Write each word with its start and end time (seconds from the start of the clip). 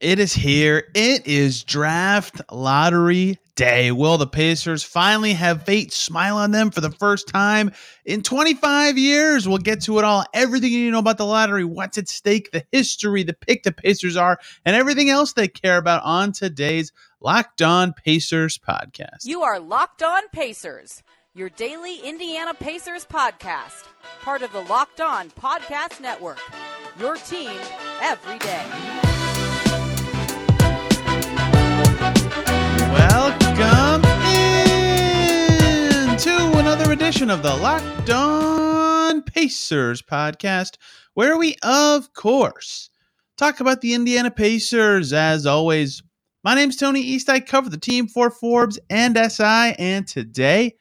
It 0.00 0.20
is 0.20 0.32
here. 0.32 0.84
It 0.94 1.26
is 1.26 1.64
draft 1.64 2.40
lottery 2.52 3.40
day. 3.56 3.90
Will 3.90 4.16
the 4.16 4.28
Pacers 4.28 4.84
finally 4.84 5.32
have 5.32 5.64
fate 5.64 5.92
smile 5.92 6.36
on 6.36 6.52
them 6.52 6.70
for 6.70 6.80
the 6.80 6.92
first 6.92 7.26
time 7.26 7.72
in 8.04 8.22
25 8.22 8.96
years? 8.96 9.48
We'll 9.48 9.58
get 9.58 9.82
to 9.82 9.98
it 9.98 10.04
all. 10.04 10.24
Everything 10.32 10.70
you 10.70 10.92
know 10.92 11.00
about 11.00 11.18
the 11.18 11.26
lottery, 11.26 11.64
what's 11.64 11.98
at 11.98 12.08
stake, 12.08 12.52
the 12.52 12.64
history, 12.70 13.24
the 13.24 13.32
pick 13.32 13.64
the 13.64 13.72
Pacers 13.72 14.16
are, 14.16 14.38
and 14.64 14.76
everything 14.76 15.10
else 15.10 15.32
they 15.32 15.48
care 15.48 15.78
about 15.78 16.04
on 16.04 16.30
today's 16.30 16.92
Locked 17.20 17.60
On 17.60 17.92
Pacers 17.92 18.56
podcast. 18.56 19.24
You 19.24 19.42
are 19.42 19.58
Locked 19.58 20.04
On 20.04 20.28
Pacers, 20.28 21.02
your 21.34 21.48
daily 21.48 21.98
Indiana 22.04 22.54
Pacers 22.54 23.04
podcast, 23.04 23.88
part 24.22 24.42
of 24.42 24.52
the 24.52 24.62
Locked 24.62 25.00
On 25.00 25.28
Podcast 25.30 26.00
Network. 26.00 26.38
Your 27.00 27.16
team 27.16 27.50
every 28.00 28.38
day. 28.38 29.17
Welcome 33.58 34.08
in 34.36 36.16
to 36.16 36.58
another 36.58 36.92
edition 36.92 37.28
of 37.28 37.42
the 37.42 37.56
Locked 37.56 38.08
On 38.08 39.20
Pacers 39.22 40.00
podcast, 40.00 40.76
where 41.14 41.36
we, 41.36 41.56
of 41.64 42.14
course, 42.14 42.90
talk 43.36 43.58
about 43.58 43.80
the 43.80 43.94
Indiana 43.94 44.30
Pacers. 44.30 45.12
As 45.12 45.44
always, 45.44 46.04
my 46.44 46.54
name's 46.54 46.76
Tony 46.76 47.00
East. 47.00 47.28
I 47.28 47.40
cover 47.40 47.68
the 47.68 47.78
team 47.78 48.06
for 48.06 48.30
Forbes 48.30 48.78
and 48.90 49.18
SI, 49.18 49.74
and 49.76 50.06
today 50.06 50.76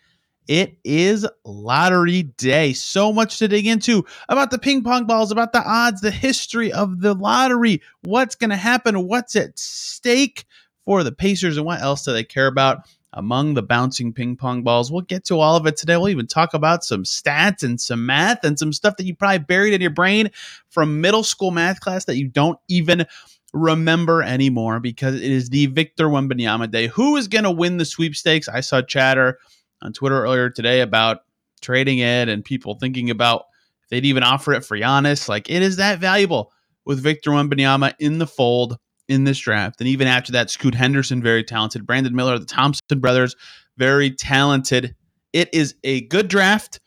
it 0.47 0.77
is 0.83 1.27
lottery 1.45 2.23
day. 2.37 2.73
So 2.73 3.11
much 3.11 3.39
to 3.39 3.47
dig 3.47 3.65
into 3.65 4.05
about 4.29 4.51
the 4.51 4.59
ping 4.59 4.83
pong 4.83 5.07
balls, 5.07 5.31
about 5.31 5.51
the 5.51 5.63
odds, 5.67 6.01
the 6.01 6.11
history 6.11 6.71
of 6.71 7.01
the 7.01 7.15
lottery, 7.15 7.81
what's 8.03 8.35
going 8.35 8.51
to 8.51 8.55
happen, 8.55 9.07
what's 9.07 9.35
at 9.35 9.57
stake 9.57 10.45
for 10.87 11.03
the 11.03 11.11
Pacers, 11.11 11.57
and 11.57 11.65
what 11.65 11.81
else 11.81 12.05
do 12.05 12.13
they 12.13 12.23
care 12.23 12.47
about 12.47 12.87
among 13.11 13.55
the 13.55 13.61
bouncing 13.61 14.13
ping 14.13 14.37
pong 14.37 14.63
balls? 14.63 14.89
We'll 14.89 15.01
get 15.01 15.25
to 15.25 15.37
all 15.37 15.57
of 15.57 15.67
it 15.67 15.75
today. 15.75 15.97
We'll 15.97 16.07
even 16.07 16.27
talk 16.27 16.53
about 16.53 16.85
some 16.85 17.03
stats 17.03 17.61
and 17.61 17.79
some 17.79 18.05
math 18.05 18.45
and 18.45 18.57
some 18.57 18.71
stuff 18.71 18.95
that 18.95 19.05
you 19.05 19.13
probably 19.13 19.39
buried 19.39 19.73
in 19.73 19.81
your 19.81 19.89
brain 19.89 20.31
from 20.69 21.01
middle 21.01 21.23
school 21.23 21.51
math 21.51 21.81
class 21.81 22.05
that 22.05 22.15
you 22.15 22.29
don't 22.29 22.57
even 22.69 23.05
remember 23.51 24.23
anymore 24.23 24.79
because 24.79 25.15
it 25.15 25.29
is 25.29 25.49
the 25.49 25.65
Victor 25.65 26.07
Wembanyama 26.07 26.71
day. 26.71 26.87
Who 26.87 27.17
is 27.17 27.27
going 27.27 27.43
to 27.43 27.51
win 27.51 27.75
the 27.75 27.83
sweepstakes? 27.83 28.47
I 28.47 28.61
saw 28.61 28.81
chatter 28.81 29.39
on 29.81 29.91
Twitter 29.91 30.23
earlier 30.23 30.49
today 30.49 30.79
about 30.79 31.25
trading 31.59 31.97
it 31.97 32.29
and 32.29 32.45
people 32.45 32.75
thinking 32.75 33.09
about 33.09 33.43
if 33.83 33.89
they'd 33.89 34.05
even 34.05 34.23
offer 34.23 34.53
it 34.53 34.63
for 34.63 34.77
Giannis. 34.77 35.27
Like 35.27 35.49
it 35.49 35.61
is 35.61 35.75
that 35.75 35.99
valuable 35.99 36.53
with 36.85 37.03
Victor 37.03 37.31
Wembanyama 37.31 37.93
in 37.99 38.19
the 38.19 38.27
fold 38.27 38.77
in 39.07 39.23
this 39.23 39.39
draft. 39.39 39.79
And 39.79 39.87
even 39.87 40.07
after 40.07 40.33
that, 40.33 40.49
Scoot 40.49 40.75
Henderson, 40.75 41.21
very 41.21 41.43
talented. 41.43 41.85
Brandon 41.85 42.15
Miller, 42.15 42.37
the 42.37 42.45
Thompson 42.45 42.99
brothers, 42.99 43.35
very 43.77 44.11
talented. 44.11 44.95
It 45.33 45.49
is 45.53 45.75
a 45.83 46.01
good 46.01 46.27
draft 46.27 46.79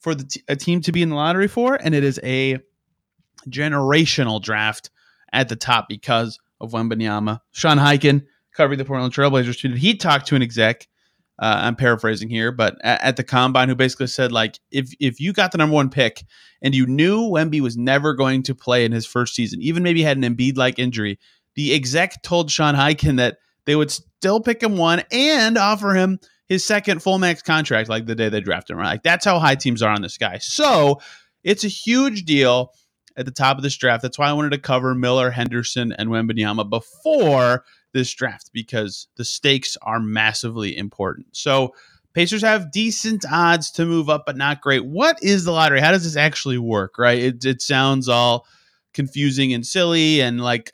for 0.00 0.14
the 0.14 0.24
t- 0.24 0.42
a 0.48 0.56
team 0.56 0.80
to 0.82 0.92
be 0.92 1.02
in 1.02 1.10
the 1.10 1.16
lottery 1.16 1.48
for, 1.48 1.74
and 1.74 1.94
it 1.94 2.04
is 2.04 2.20
a 2.22 2.58
generational 3.48 4.42
draft 4.42 4.90
at 5.32 5.48
the 5.48 5.56
top 5.56 5.88
because 5.88 6.38
of 6.60 6.72
Wembanyama. 6.72 7.40
Sean 7.52 7.78
Highkin, 7.78 8.24
covering 8.54 8.78
the 8.78 8.84
Portland 8.84 9.14
Trailblazers, 9.14 9.60
tweeted 9.60 9.78
he 9.78 9.94
talked 9.94 10.26
to 10.28 10.36
an 10.36 10.42
exec. 10.42 10.88
Uh, 11.40 11.60
I'm 11.62 11.76
paraphrasing 11.76 12.28
here, 12.28 12.50
but 12.50 12.76
at, 12.82 13.00
at, 13.00 13.16
the 13.16 13.22
combine, 13.22 13.68
who 13.68 13.76
basically 13.76 14.08
said 14.08 14.32
like, 14.32 14.58
if 14.72 14.92
if 14.98 15.20
you 15.20 15.32
got 15.32 15.52
the 15.52 15.58
number 15.58 15.74
one 15.74 15.88
pick 15.88 16.24
and 16.62 16.74
you 16.74 16.84
knew 16.84 17.20
Wemby 17.20 17.60
was 17.60 17.76
never 17.76 18.12
going 18.12 18.42
to 18.42 18.56
play 18.56 18.84
in 18.84 18.90
his 18.90 19.06
first 19.06 19.36
season, 19.36 19.62
even 19.62 19.84
maybe 19.84 20.02
had 20.02 20.16
an 20.16 20.24
Embiid 20.24 20.56
like 20.56 20.80
injury, 20.80 21.16
the 21.58 21.74
exec 21.74 22.22
told 22.22 22.52
Sean 22.52 22.76
Highkin 22.76 23.16
that 23.16 23.38
they 23.64 23.74
would 23.74 23.90
still 23.90 24.40
pick 24.40 24.62
him 24.62 24.76
one 24.76 25.02
and 25.10 25.58
offer 25.58 25.92
him 25.92 26.20
his 26.46 26.64
second 26.64 27.02
full 27.02 27.18
max 27.18 27.42
contract 27.42 27.88
like 27.88 28.06
the 28.06 28.14
day 28.14 28.28
they 28.28 28.40
drafted 28.40 28.74
him. 28.74 28.78
Right? 28.78 28.90
Like 28.90 29.02
that's 29.02 29.24
how 29.24 29.40
high 29.40 29.56
teams 29.56 29.82
are 29.82 29.92
on 29.92 30.00
this 30.00 30.18
guy. 30.18 30.38
So 30.38 31.00
it's 31.42 31.64
a 31.64 31.68
huge 31.68 32.26
deal 32.26 32.74
at 33.16 33.26
the 33.26 33.32
top 33.32 33.56
of 33.56 33.64
this 33.64 33.76
draft. 33.76 34.02
That's 34.02 34.16
why 34.16 34.28
I 34.28 34.34
wanted 34.34 34.52
to 34.52 34.58
cover 34.58 34.94
Miller, 34.94 35.32
Henderson, 35.32 35.90
and 35.90 36.10
Wembanyama 36.10 36.70
before 36.70 37.64
this 37.92 38.14
draft 38.14 38.50
because 38.52 39.08
the 39.16 39.24
stakes 39.24 39.76
are 39.82 39.98
massively 39.98 40.76
important. 40.76 41.26
So 41.32 41.74
Pacers 42.14 42.42
have 42.42 42.70
decent 42.70 43.24
odds 43.28 43.72
to 43.72 43.84
move 43.84 44.08
up, 44.08 44.26
but 44.26 44.36
not 44.36 44.60
great. 44.60 44.86
What 44.86 45.20
is 45.24 45.44
the 45.44 45.50
lottery? 45.50 45.80
How 45.80 45.90
does 45.90 46.04
this 46.04 46.16
actually 46.16 46.58
work? 46.58 46.98
Right? 46.98 47.18
It, 47.18 47.44
it 47.44 47.62
sounds 47.62 48.08
all 48.08 48.46
confusing 48.94 49.52
and 49.52 49.66
silly 49.66 50.20
and 50.20 50.40
like 50.40 50.70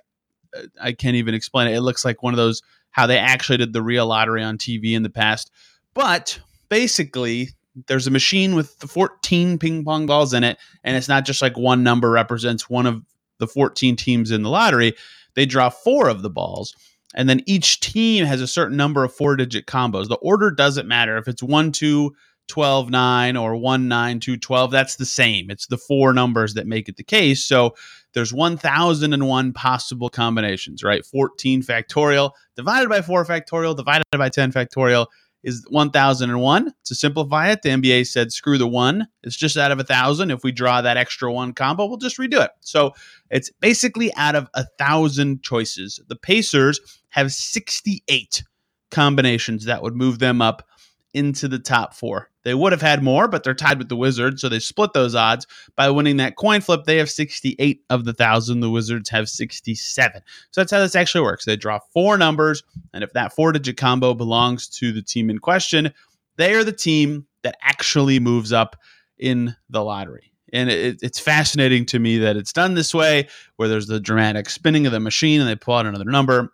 I 0.81 0.93
can't 0.93 1.17
even 1.17 1.35
explain 1.35 1.69
it. 1.69 1.75
It 1.75 1.83
looks 1.83 2.05
like 2.05 2.23
one 2.23 2.35
of 2.35 2.39
those 2.39 2.63
how 2.91 3.09
they 3.09 3.19
actually 3.19 3.59
did 3.59 3.73
the 3.73 3.83
real 3.83 4.07
lottery 4.07 4.43
on 4.43 4.57
TV 4.57 4.93
in 4.93 5.03
the 5.03 5.11
past. 5.11 5.51
But 5.95 6.39
basically, 6.69 7.51
there's 7.89 8.07
a 8.07 8.13
machine 8.13 8.55
with 8.55 8.79
the 8.79 8.87
14 8.87 9.59
ping 9.59 9.85
pong 9.85 10.07
balls 10.07 10.33
in 10.33 10.45
it, 10.45 10.59
and 10.85 10.97
it's 10.97 11.09
not 11.09 11.25
just 11.25 11.43
like 11.43 11.57
one 11.57 11.83
number 11.83 12.11
represents 12.11 12.71
one 12.71 12.87
of 12.87 13.03
the 13.39 13.49
14 13.49 13.97
teams 13.97 14.31
in 14.31 14.43
the 14.43 14.49
lottery. 14.51 14.95
They 15.35 15.45
draw 15.45 15.71
four 15.71 16.09
of 16.09 16.23
the 16.23 16.31
balls, 16.31 16.75
and 17.17 17.29
then 17.29 17.43
each 17.47 17.81
team 17.81 18.25
has 18.27 18.41
a 18.41 18.47
certain 18.47 18.77
number 18.77 19.03
of 19.03 19.13
four 19.13 19.35
digit 19.35 19.67
combos. 19.67 20.09
The 20.09 20.15
order 20.17 20.53
doesn't 20.53 20.87
matter 20.87 21.17
if 21.17 21.27
it's 21.27 21.43
1, 21.43 21.73
2, 21.73 22.15
12 22.47 22.91
9 22.91 23.37
or 23.37 23.57
1 23.57 23.89
9 23.89 24.21
2 24.21 24.37
12 24.37 24.71
that's 24.71 24.97
the 24.97 25.07
same 25.07 25.51
it's 25.51 25.67
the 25.69 25.79
four 25.79 26.13
numbers 26.13 26.53
that 26.53 26.67
make 26.67 26.91
it 26.91 26.97
the 26.99 27.03
case 27.03 27.43
so 27.43 27.75
there's 28.15 28.33
1001 28.33 29.53
possible 29.53 30.09
combinations, 30.09 30.83
right? 30.83 31.05
14 31.05 31.63
factorial 31.63 32.31
divided 32.57 32.89
by 32.89 33.03
4 33.03 33.25
factorial 33.25 33.77
divided 33.77 34.05
by 34.17 34.29
10 34.29 34.53
factorial 34.53 35.07
is 35.43 35.65
1001. 35.69 36.73
To 36.85 36.95
simplify 36.95 37.51
it, 37.51 37.63
the 37.63 37.69
NBA 37.69 38.07
said 38.07 38.33
screw 38.33 38.57
the 38.57 38.67
1. 38.67 39.07
It's 39.23 39.37
just 39.37 39.57
out 39.57 39.71
of 39.71 39.79
a 39.79 39.85
1000. 39.85 40.31
If 40.31 40.43
we 40.43 40.53
draw 40.53 40.81
that 40.81 40.97
extra 40.97 41.33
1 41.33 41.53
combo, 41.53 41.87
we'll 41.87 41.99
just 41.99 42.19
redo 42.19 42.43
it. 42.43 42.51
So, 42.61 42.95
it's 43.31 43.51
basically 43.61 44.13
out 44.15 44.37
of 44.37 44.49
a 44.55 44.65
1000 44.79 45.43
choices. 45.43 46.01
The 46.09 46.17
Pacers 46.17 46.81
have 47.11 47.31
68 47.31 48.43
combinations 48.91 49.65
that 49.67 49.83
would 49.83 49.95
move 49.95 50.19
them 50.19 50.41
up 50.41 50.67
into 51.13 51.47
the 51.47 51.59
top 51.59 51.95
4. 51.95 52.31
They 52.45 52.55
would 52.55 52.73
have 52.73 52.83
had 52.83 53.03
more, 53.03 53.27
but 53.27 53.43
they're 53.43 53.55
tied 53.55 53.79
with 53.79 53.89
the 53.89 53.97
Wizards, 53.97 54.41
so 54.41 54.49
they 54.49 54.59
split 54.59 54.93
those 54.93 55.15
odds 55.15 55.47
by 55.77 55.91
winning 55.91 56.19
that 56.19 56.37
coin 56.37 56.61
flip. 56.61 56.85
They 56.85 56.99
have 56.99 57.11
68 57.11 57.83
of 57.91 58.05
the 58.05 58.13
thousand. 58.13 58.61
The 58.61 58.71
Wizards 58.71 59.11
have 59.11 59.29
67. 59.29 60.23
So 60.51 60.61
that's 60.61 60.71
how 60.71 60.81
this 60.81 60.95
actually 60.95 61.23
works. 61.23 61.45
They 61.45 61.57
draw 61.57 61.79
four 61.93 62.17
numbers, 62.19 62.63
and 62.93 63.03
if 63.03 63.13
that 63.15 63.35
four 63.35 63.53
digit 63.53 63.77
combo 63.77 64.15
belongs 64.15 64.69
to 64.69 64.93
the 64.93 65.03
team 65.03 65.31
in 65.31 65.39
question, 65.39 65.93
they 66.37 66.55
are 66.55 66.65
the 66.65 66.73
team 66.73 67.27
that 67.43 67.57
actually 67.63 68.21
moves 68.21 68.53
up 68.53 68.77
in 69.19 69.57
the 69.71 69.83
lottery. 69.83 70.33
And 70.53 70.71
it, 70.71 70.99
it's 71.03 71.19
fascinating 71.19 71.85
to 71.87 71.99
me 71.99 72.19
that 72.19 72.37
it's 72.37 72.53
done 72.53 72.75
this 72.75 72.95
way, 72.95 73.29
where 73.57 73.69
there's 73.69 73.87
the 73.87 74.01
dramatic 74.01 74.49
spinning 74.51 74.87
of 74.87 74.93
the 74.93 75.01
machine 75.01 75.41
and 75.41 75.49
they 75.49 75.57
pull 75.57 75.75
out 75.75 75.87
another 75.87 76.05
number. 76.05 76.53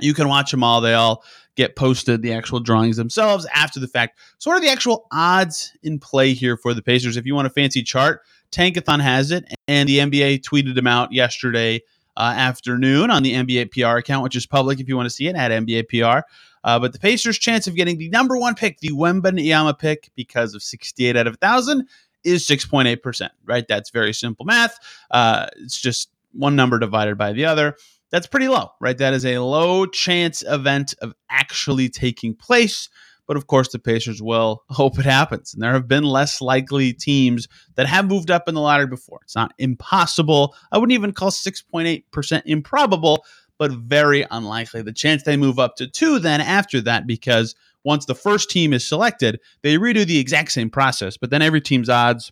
You 0.00 0.14
can 0.14 0.28
watch 0.28 0.50
them 0.50 0.62
all. 0.62 0.80
They 0.80 0.94
all 0.94 1.24
get 1.56 1.76
posted 1.76 2.22
the 2.22 2.32
actual 2.32 2.60
drawings 2.60 2.96
themselves 2.96 3.46
after 3.54 3.78
the 3.78 3.86
fact. 3.88 4.18
So, 4.38 4.50
what 4.50 4.56
are 4.56 4.64
the 4.64 4.70
actual 4.70 5.06
odds 5.12 5.72
in 5.82 5.98
play 5.98 6.32
here 6.32 6.56
for 6.56 6.74
the 6.74 6.82
Pacers? 6.82 7.16
If 7.16 7.26
you 7.26 7.34
want 7.34 7.46
a 7.46 7.50
fancy 7.50 7.82
chart, 7.82 8.22
Tankathon 8.50 9.00
has 9.00 9.30
it, 9.30 9.44
and 9.68 9.88
the 9.88 9.98
NBA 9.98 10.42
tweeted 10.42 10.74
them 10.74 10.86
out 10.86 11.12
yesterday 11.12 11.82
uh, 12.16 12.32
afternoon 12.36 13.10
on 13.10 13.22
the 13.22 13.34
NBA 13.34 13.72
PR 13.72 13.98
account, 13.98 14.22
which 14.22 14.36
is 14.36 14.46
public 14.46 14.80
if 14.80 14.88
you 14.88 14.96
want 14.96 15.06
to 15.06 15.14
see 15.14 15.28
it 15.28 15.36
at 15.36 15.50
NBA 15.50 15.88
PR. 15.88 16.26
Uh, 16.62 16.78
but 16.78 16.92
the 16.92 16.98
Pacers' 16.98 17.38
chance 17.38 17.66
of 17.66 17.74
getting 17.74 17.98
the 17.98 18.08
number 18.08 18.38
one 18.38 18.54
pick, 18.54 18.80
the 18.80 18.90
Wembanyama 18.90 19.78
pick, 19.78 20.10
because 20.14 20.54
of 20.54 20.62
68 20.62 21.16
out 21.16 21.26
of 21.26 21.34
1,000, 21.34 21.86
is 22.24 22.46
6.8%, 22.48 23.28
right? 23.44 23.68
That's 23.68 23.90
very 23.90 24.14
simple 24.14 24.46
math. 24.46 24.78
Uh, 25.10 25.48
it's 25.58 25.78
just 25.78 26.08
one 26.32 26.56
number 26.56 26.78
divided 26.78 27.18
by 27.18 27.32
the 27.32 27.44
other 27.44 27.76
that's 28.14 28.28
pretty 28.28 28.46
low, 28.46 28.70
right? 28.80 28.96
That 28.96 29.12
is 29.12 29.26
a 29.26 29.38
low 29.38 29.86
chance 29.86 30.44
event 30.46 30.94
of 31.02 31.14
actually 31.28 31.88
taking 31.88 32.32
place. 32.32 32.88
But 33.26 33.36
of 33.36 33.48
course, 33.48 33.72
the 33.72 33.80
Pacers 33.80 34.22
will 34.22 34.62
hope 34.70 35.00
it 35.00 35.04
happens. 35.04 35.52
And 35.52 35.60
there 35.60 35.72
have 35.72 35.88
been 35.88 36.04
less 36.04 36.40
likely 36.40 36.92
teams 36.92 37.48
that 37.74 37.88
have 37.88 38.06
moved 38.06 38.30
up 38.30 38.48
in 38.48 38.54
the 38.54 38.60
lottery 38.60 38.86
before. 38.86 39.18
It's 39.24 39.34
not 39.34 39.52
impossible. 39.58 40.54
I 40.70 40.78
wouldn't 40.78 40.94
even 40.94 41.10
call 41.10 41.32
6.8% 41.32 42.42
improbable, 42.46 43.24
but 43.58 43.72
very 43.72 44.24
unlikely. 44.30 44.82
The 44.82 44.92
chance 44.92 45.24
they 45.24 45.36
move 45.36 45.58
up 45.58 45.74
to 45.76 45.88
two 45.88 46.20
then 46.20 46.40
after 46.40 46.80
that, 46.82 47.08
because 47.08 47.56
once 47.82 48.06
the 48.06 48.14
first 48.14 48.48
team 48.48 48.72
is 48.72 48.86
selected, 48.86 49.40
they 49.62 49.76
redo 49.76 50.06
the 50.06 50.20
exact 50.20 50.52
same 50.52 50.70
process. 50.70 51.16
But 51.16 51.30
then 51.30 51.42
every 51.42 51.60
team's 51.60 51.88
odds 51.88 52.30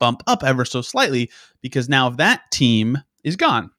bump 0.00 0.24
up 0.26 0.42
ever 0.42 0.64
so 0.64 0.82
slightly 0.82 1.30
because 1.62 1.88
now 1.88 2.08
if 2.08 2.16
that 2.16 2.50
team 2.50 2.98
is 3.22 3.36
gone, 3.36 3.70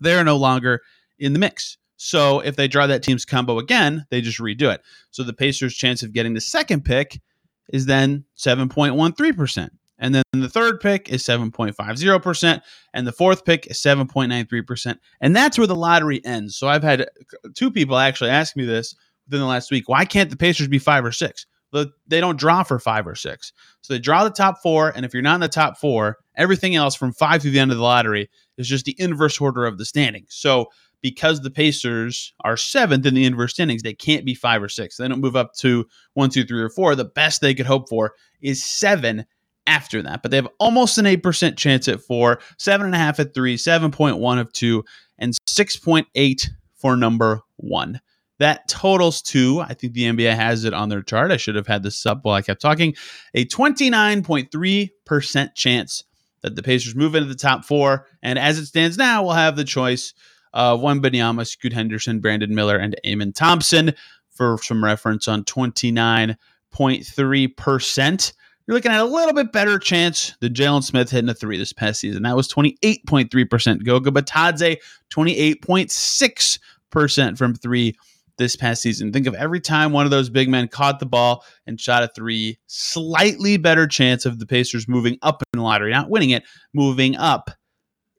they're 0.00 0.24
no 0.24 0.36
longer 0.36 0.80
in 1.18 1.32
the 1.32 1.38
mix. 1.38 1.76
So 1.96 2.40
if 2.40 2.56
they 2.56 2.66
draw 2.66 2.86
that 2.86 3.02
team's 3.02 3.24
combo 3.26 3.58
again, 3.58 4.06
they 4.10 4.20
just 4.20 4.38
redo 4.38 4.72
it. 4.72 4.80
So 5.10 5.22
the 5.22 5.34
Pacers' 5.34 5.74
chance 5.74 6.02
of 6.02 6.12
getting 6.12 6.34
the 6.34 6.40
second 6.40 6.84
pick 6.84 7.20
is 7.68 7.86
then 7.86 8.24
7.13%. 8.38 9.68
And 9.98 10.14
then 10.14 10.22
the 10.32 10.48
third 10.48 10.80
pick 10.80 11.10
is 11.10 11.22
7.50%. 11.22 12.62
And 12.94 13.06
the 13.06 13.12
fourth 13.12 13.44
pick 13.44 13.66
is 13.66 13.76
7.93%. 13.76 14.96
And 15.20 15.36
that's 15.36 15.58
where 15.58 15.66
the 15.66 15.76
lottery 15.76 16.24
ends. 16.24 16.56
So 16.56 16.68
I've 16.68 16.82
had 16.82 17.06
two 17.54 17.70
people 17.70 17.98
actually 17.98 18.30
ask 18.30 18.56
me 18.56 18.64
this 18.64 18.94
within 19.26 19.40
the 19.40 19.46
last 19.46 19.70
week. 19.70 19.86
Why 19.88 20.06
can't 20.06 20.30
the 20.30 20.38
Pacers 20.38 20.68
be 20.68 20.78
five 20.78 21.04
or 21.04 21.12
six? 21.12 21.44
They 21.72 22.20
don't 22.20 22.38
draw 22.38 22.62
for 22.62 22.78
five 22.78 23.06
or 23.06 23.14
six. 23.14 23.52
So 23.82 23.92
they 23.92 24.00
draw 24.00 24.24
the 24.24 24.30
top 24.30 24.62
four. 24.62 24.88
And 24.88 25.04
if 25.04 25.12
you're 25.12 25.22
not 25.22 25.34
in 25.34 25.40
the 25.40 25.48
top 25.48 25.76
four, 25.76 26.16
everything 26.34 26.74
else 26.74 26.96
from 26.96 27.12
five 27.12 27.42
to 27.42 27.50
the 27.50 27.58
end 27.58 27.70
of 27.70 27.76
the 27.76 27.84
lottery 27.84 28.30
is 28.60 28.68
just 28.68 28.84
the 28.84 28.96
inverse 28.98 29.40
order 29.40 29.66
of 29.66 29.78
the 29.78 29.84
standings. 29.84 30.34
So 30.34 30.68
because 31.02 31.40
the 31.40 31.50
Pacers 31.50 32.32
are 32.44 32.56
seventh 32.56 33.06
in 33.06 33.14
the 33.14 33.24
inverse 33.24 33.54
standings, 33.54 33.82
they 33.82 33.94
can't 33.94 34.24
be 34.24 34.34
five 34.34 34.62
or 34.62 34.68
six. 34.68 34.96
They 34.96 35.08
don't 35.08 35.20
move 35.20 35.34
up 35.36 35.54
to 35.56 35.86
one, 36.14 36.30
two, 36.30 36.44
three, 36.44 36.60
or 36.60 36.70
four. 36.70 36.94
The 36.94 37.04
best 37.04 37.40
they 37.40 37.54
could 37.54 37.66
hope 37.66 37.88
for 37.88 38.14
is 38.40 38.62
seven 38.62 39.26
after 39.66 40.02
that. 40.02 40.22
But 40.22 40.30
they 40.30 40.36
have 40.36 40.46
almost 40.58 40.98
an 40.98 41.06
8% 41.06 41.56
chance 41.56 41.88
at 41.88 42.02
four, 42.02 42.40
seven 42.58 42.86
and 42.86 42.94
a 42.94 42.98
half 42.98 43.18
at 43.20 43.34
three, 43.34 43.56
7.1 43.56 44.40
of 44.40 44.52
two, 44.52 44.84
and 45.18 45.34
6.8 45.48 46.48
for 46.74 46.96
number 46.96 47.40
one. 47.56 48.00
That 48.38 48.68
totals 48.68 49.20
to, 49.22 49.60
I 49.60 49.74
think 49.74 49.92
the 49.92 50.04
NBA 50.04 50.34
has 50.34 50.64
it 50.64 50.72
on 50.72 50.88
their 50.88 51.02
chart. 51.02 51.30
I 51.30 51.36
should 51.36 51.56
have 51.56 51.66
had 51.66 51.82
this 51.82 52.06
up 52.06 52.20
while 52.22 52.36
I 52.36 52.42
kept 52.42 52.62
talking, 52.62 52.94
a 53.34 53.44
29.3% 53.44 55.54
chance 55.54 56.04
that 56.42 56.56
the 56.56 56.62
Pacers 56.62 56.94
move 56.94 57.14
into 57.14 57.28
the 57.28 57.34
top 57.34 57.64
four. 57.64 58.06
And 58.22 58.38
as 58.38 58.58
it 58.58 58.66
stands 58.66 58.96
now, 58.96 59.22
we'll 59.22 59.32
have 59.32 59.56
the 59.56 59.64
choice 59.64 60.14
of 60.52 60.80
Wembanyama, 60.80 61.46
Scoot 61.46 61.72
Henderson, 61.72 62.20
Brandon 62.20 62.54
Miller, 62.54 62.76
and 62.76 62.94
Amen 63.06 63.32
Thompson 63.32 63.94
for 64.30 64.58
some 64.62 64.82
reference 64.82 65.28
on 65.28 65.44
29.3%. 65.44 68.32
You're 68.66 68.74
looking 68.74 68.92
at 68.92 69.00
a 69.00 69.04
little 69.04 69.34
bit 69.34 69.52
better 69.52 69.78
chance 69.78 70.34
than 70.40 70.54
Jalen 70.54 70.82
Smith 70.84 71.10
hitting 71.10 71.28
a 71.28 71.34
three 71.34 71.58
this 71.58 71.72
past 71.72 72.00
season. 72.00 72.22
That 72.22 72.36
was 72.36 72.52
28.3%. 72.52 73.84
Goga 73.84 74.10
Bitadze, 74.10 74.78
28.6% 75.10 77.38
from 77.38 77.54
three 77.54 77.96
this 78.40 78.56
past 78.56 78.82
season. 78.82 79.12
Think 79.12 79.26
of 79.26 79.34
every 79.34 79.60
time 79.60 79.92
one 79.92 80.06
of 80.06 80.10
those 80.10 80.30
big 80.30 80.48
men 80.48 80.66
caught 80.66 80.98
the 80.98 81.06
ball 81.06 81.44
and 81.66 81.78
shot 81.78 82.02
a 82.02 82.08
three, 82.08 82.58
slightly 82.66 83.58
better 83.58 83.86
chance 83.86 84.26
of 84.26 84.40
the 84.40 84.46
Pacers 84.46 84.88
moving 84.88 85.18
up 85.22 85.42
in 85.52 85.58
the 85.58 85.62
lottery, 85.62 85.92
not 85.92 86.10
winning 86.10 86.30
it, 86.30 86.42
moving 86.72 87.14
up 87.16 87.50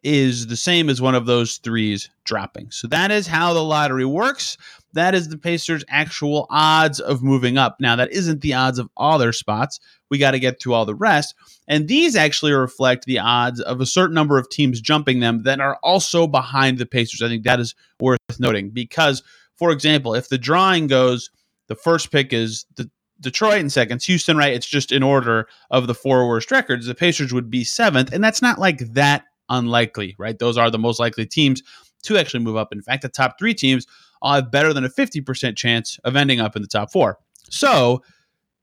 is 0.04 0.48
the 0.48 0.56
same 0.56 0.90
as 0.90 1.02
one 1.02 1.16
of 1.16 1.26
those 1.26 1.58
threes 1.58 2.10
dropping. 2.24 2.72
So 2.72 2.88
that 2.88 3.12
is 3.12 3.28
how 3.28 3.54
the 3.54 3.64
lottery 3.64 4.06
works. 4.06 4.58
That 4.94 5.16
is 5.16 5.30
the 5.30 5.38
Pacers' 5.38 5.86
actual 5.90 6.48
odds 6.50 7.00
of 7.00 7.24
moving 7.24 7.58
up. 7.58 7.78
Now, 7.80 7.96
that 7.96 8.12
isn't 8.12 8.42
the 8.42 8.54
odds 8.54 8.80
of 8.80 8.90
all 8.98 9.18
their 9.18 9.34
spots. 9.34 9.80
We 10.10 10.18
got 10.18 10.32
to 10.32 10.40
get 10.40 10.60
through 10.60 10.74
all 10.74 10.86
the 10.86 10.96
rest. 10.96 11.36
And 11.68 11.88
these 11.88 12.16
actually 12.16 12.52
reflect 12.52 13.06
the 13.06 13.20
odds 13.20 13.62
of 13.62 13.80
a 13.80 13.86
certain 13.86 14.16
number 14.16 14.38
of 14.38 14.50
teams 14.50 14.82
jumping 14.82 15.20
them 15.20 15.44
that 15.44 15.60
are 15.60 15.78
also 15.84 16.28
behind 16.28 16.78
the 16.78 16.86
Pacers. 16.86 17.22
I 17.22 17.28
think 17.28 17.44
that 17.44 17.60
is 17.60 17.76
worth 18.00 18.20
noting 18.40 18.72
because 18.72 19.24
for 19.62 19.72
example, 19.72 20.16
if 20.16 20.28
the 20.28 20.40
drawing 20.40 20.88
goes, 20.88 21.30
the 21.68 21.76
first 21.76 22.12
pick 22.12 22.34
is 22.34 22.66
the 22.78 22.90
Detroit 23.20 23.60
and 23.60 23.72
second, 23.72 24.02
Houston, 24.02 24.36
right? 24.36 24.56
It's 24.56 24.66
just 24.66 24.92
in 24.92 25.04
order 25.04 25.48
of 25.70 25.86
the 25.86 25.94
four 25.94 26.28
worst 26.28 26.50
records. 26.50 26.88
The 26.88 26.96
Pacers 26.96 27.32
would 27.32 27.52
be 27.52 27.64
seventh, 27.64 28.12
and 28.12 28.24
that's 28.24 28.42
not 28.42 28.58
like 28.58 28.80
that 28.94 29.26
unlikely, 29.50 30.16
right? 30.18 30.40
Those 30.40 30.58
are 30.58 30.72
the 30.72 30.80
most 30.80 31.00
likely 31.00 31.28
teams 31.28 31.62
to 32.06 32.18
actually 32.18 32.40
move 32.40 32.56
up. 32.56 32.74
In 32.74 32.82
fact, 32.82 33.04
the 33.04 33.10
top 33.10 33.38
three 33.38 33.54
teams 33.54 33.86
all 34.24 34.34
have 34.34 34.50
better 34.50 34.74
than 34.74 34.84
a 34.84 34.90
50% 34.90 35.56
chance 35.56 36.00
of 36.04 36.16
ending 36.16 36.40
up 36.40 36.56
in 36.56 36.64
the 36.64 36.68
top 36.68 36.92
four. 36.92 37.20
So, 37.52 38.02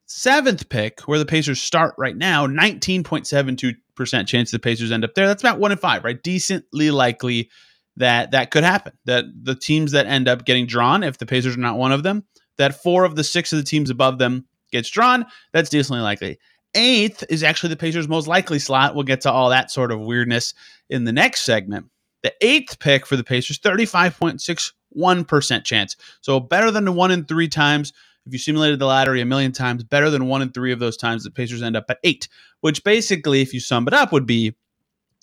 seventh 0.07 0.69
pick, 0.69 1.03
where 1.03 1.21
the 1.21 1.27
Pacers 1.27 1.63
start 1.63 1.95
right 1.97 2.17
now, 2.17 2.49
19.72% 2.49 4.27
chance 4.27 4.51
the 4.51 4.59
Pacers 4.59 4.91
end 4.91 5.05
up 5.05 5.15
there. 5.15 5.29
That's 5.29 5.45
about 5.45 5.61
one 5.61 5.71
in 5.71 5.79
five, 5.79 6.03
right? 6.03 6.21
Decently 6.21 6.91
likely 6.91 7.51
that 7.99 8.33
that 8.33 8.51
could 8.51 8.65
happen. 8.65 8.93
That 9.05 9.25
the 9.43 9.55
teams 9.55 9.93
that 9.93 10.07
end 10.07 10.29
up 10.29 10.45
getting 10.45 10.67
drawn, 10.67 11.03
if 11.03 11.19
the 11.19 11.27
Pacers 11.27 11.57
are 11.57 11.61
not 11.61 11.79
one 11.79 11.93
of 11.93 12.03
them, 12.03 12.25
that 12.57 12.83
four 12.83 13.05
of 13.05 13.17
the 13.17 13.25
six 13.25 13.53
of 13.53 13.59
the 13.59 13.65
teams 13.65 13.91
above 13.91 14.19
them 14.19 14.47
gets 14.73 14.89
drawn. 14.89 15.27
That's 15.53 15.71
decently 15.71 16.03
likely. 16.03 16.39
Eighth 16.75 17.25
is 17.31 17.43
actually 17.43 17.71
the 17.71 17.77
Pacers' 17.77 18.09
most 18.09 18.27
likely 18.27 18.59
slot. 18.59 18.95
We'll 18.95 19.05
get 19.05 19.23
to 19.23 19.33
all 19.33 19.51
that 19.51 19.71
sort 19.71 19.91
of 19.91 20.01
weirdness 20.01 20.55
in 20.91 21.05
the 21.05 21.13
next 21.13 21.43
segment. 21.43 21.87
The 22.23 22.35
eighth 22.41 22.79
pick 22.79 23.07
for 23.07 23.17
the 23.17 23.25
Pacers, 23.25 23.59
35.61% 23.61 25.65
chance. 25.65 25.97
So 26.21 26.41
better 26.41 26.71
than 26.71 26.85
the 26.85 26.93
one 26.93 27.11
in 27.11 27.25
three 27.25 27.49
times. 27.49 27.93
If 28.27 28.35
you 28.35 28.39
simulated 28.39 28.79
the 28.79 28.87
lottery 28.87 29.23
a 29.23 29.25
million 29.25 29.53
times, 29.53 29.85
better 29.85 30.11
than 30.11 30.27
one 30.27 30.43
in 30.43 30.51
three 30.51 30.73
of 30.73 30.79
those 30.79 30.99
times 30.99 31.25
the 31.25 31.31
Pacers 31.31 31.63
end 31.63 31.77
up 31.77 31.87
at 31.89 31.99
eight, 32.05 32.29
which 32.61 32.85
basically, 32.85 33.41
if 33.41 33.55
you 33.55 33.61
sum 33.61 33.89
it 33.89 33.95
up, 33.95 34.13
would 34.13 34.27
be 34.27 34.55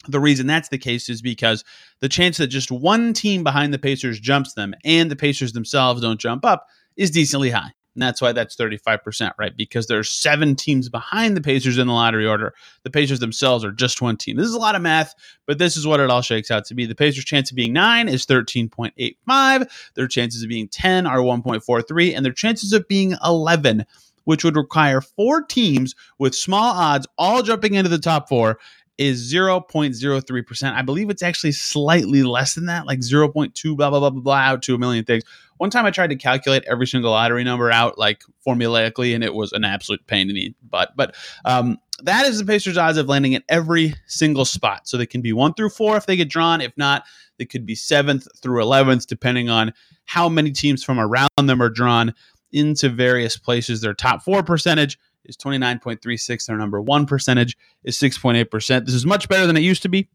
the 0.08 0.20
reason 0.20 0.48
that's 0.48 0.70
the 0.70 0.78
case 0.78 1.10
is 1.10 1.22
because 1.22 1.64
the 2.00 2.10
chance 2.10 2.38
that 2.38 2.48
just 2.48 2.72
one 2.72 3.14
team 3.14 3.44
behind 3.44 3.74
the 3.74 3.80
Pacers 3.80 4.20
jumps 4.20 4.54
them 4.54 4.74
and 4.84 5.10
the 5.10 5.16
Pacers 5.16 5.54
themselves 5.54 6.02
don't 6.02 6.20
jump 6.20 6.46
up 6.46 6.68
is 6.96 7.12
decently 7.12 7.50
high. 7.50 7.72
And 7.96 8.02
that's 8.02 8.22
why 8.22 8.34
that's 8.34 8.58
35%, 8.58 9.32
right? 9.40 9.56
Because 9.56 9.88
there's 9.88 10.10
seven 10.10 10.56
teams 10.56 10.90
behind 10.90 11.38
the 11.38 11.42
Pacers 11.42 11.78
in 11.78 11.88
the 11.88 11.94
lottery 11.94 12.28
order. 12.28 12.54
The 12.84 12.90
Pacers 12.90 13.22
themselves 13.22 13.64
are 13.64 13.72
just 13.72 14.02
one 14.02 14.18
team. 14.18 14.36
This 14.36 14.48
is 14.48 14.54
a 14.54 14.60
lot 14.60 14.76
of 14.76 14.82
math, 14.82 15.16
but 15.46 15.60
this 15.60 15.78
is 15.78 15.88
what 15.88 16.02
it 16.02 16.10
all 16.10 16.22
shakes 16.22 16.52
out 16.52 16.66
to 16.66 16.76
be. 16.76 16.86
The 16.86 16.94
Pacers' 16.94 17.24
chance 17.24 17.52
of 17.52 17.56
being 17.56 17.72
nine 17.72 18.10
is 18.10 18.26
13.85. 18.26 19.92
Their 19.96 20.08
chances 20.08 20.44
of 20.44 20.50
being 20.50 20.68
10 20.68 21.08
are 21.08 21.20
1.43, 21.20 22.16
and 22.16 22.26
their 22.26 22.34
chances 22.34 22.74
of 22.74 22.88
being 22.88 23.16
11 23.24 23.86
which 24.26 24.44
would 24.44 24.56
require 24.56 25.02
four 25.02 25.44
teams 25.44 25.94
with 26.18 26.36
small 26.36 26.74
odds 26.74 27.08
all 27.18 27.44
jumping 27.44 27.76
into 27.76 27.90
the 27.90 28.00
top 28.00 28.28
four 28.28 28.60
is 28.98 29.34
0.03%. 29.34 30.74
I 30.74 30.82
believe 30.82 31.10
it's 31.10 31.24
actually 31.24 31.52
slightly 31.52 32.24
less 32.24 32.56
than 32.56 32.68
that, 32.68 32.86
like 32.86 33.00
0.2, 33.00 33.76
blah, 33.76 33.90
blah, 33.90 34.00
blah, 34.00 34.10
blah, 34.10 34.22
blah, 34.22 34.36
out 34.36 34.62
to 34.64 34.76
a 34.76 34.78
million 34.78 35.04
things. 35.04 35.24
One 35.58 35.70
time 35.70 35.86
I 35.86 35.92
tried 35.92 36.10
to 36.12 36.16
calculate 36.16 36.64
every 36.66 36.88
single 36.88 37.12
lottery 37.12 37.44
number 37.44 37.72
out, 37.72 37.98
like 37.98 38.24
formulaically, 38.46 39.14
and 39.14 39.24
it 39.24 39.34
was 39.34 39.52
an 39.54 39.64
absolute 39.64 40.06
pain 40.08 40.30
in 40.30 40.36
the 40.36 40.54
butt. 40.64 40.94
But 40.96 41.16
um, 41.44 41.78
that 42.04 42.26
is 42.26 42.40
the 42.40 42.46
Pacers' 42.46 42.78
odds 42.78 42.98
of 42.98 43.08
landing 43.08 43.36
at 43.36 43.44
every 43.50 43.96
single 44.08 44.46
spot. 44.46 44.88
So 44.88 44.98
they 44.98 45.06
can 45.06 45.22
be 45.22 45.34
one 45.34 45.54
through 45.54 45.70
four 45.70 45.98
if 45.98 46.06
they 46.06 46.16
get 46.16 46.30
drawn. 46.30 46.62
If 46.62 46.74
not, 46.78 47.04
they 47.38 47.46
could 47.46 47.66
be 47.66 47.76
seventh 47.76 48.28
through 48.42 48.64
11th, 48.64 49.08
depending 49.08 49.50
on 49.50 49.74
how 50.06 50.30
many 50.30 50.52
teams 50.52 50.84
from 50.84 51.00
around 51.00 51.30
them 51.38 51.62
are 51.62 51.70
drawn 51.70 52.14
into 52.52 52.90
various 52.90 53.38
places. 53.38 53.82
Their 53.82 53.94
top 53.94 54.24
four 54.24 54.44
percentage 54.44 54.98
is 55.26 55.38
29.36. 55.38 56.46
Their 56.46 56.58
number 56.58 56.82
one 56.82 57.06
percentage 57.06 57.58
is 57.84 57.98
6.8%. 57.98 58.86
This 58.86 58.96
is 58.96 59.06
much 59.06 59.28
better 59.30 59.48
than 59.48 59.58
it 59.58 59.62
used 59.62 59.84
to 59.84 59.90
be. 59.90 60.10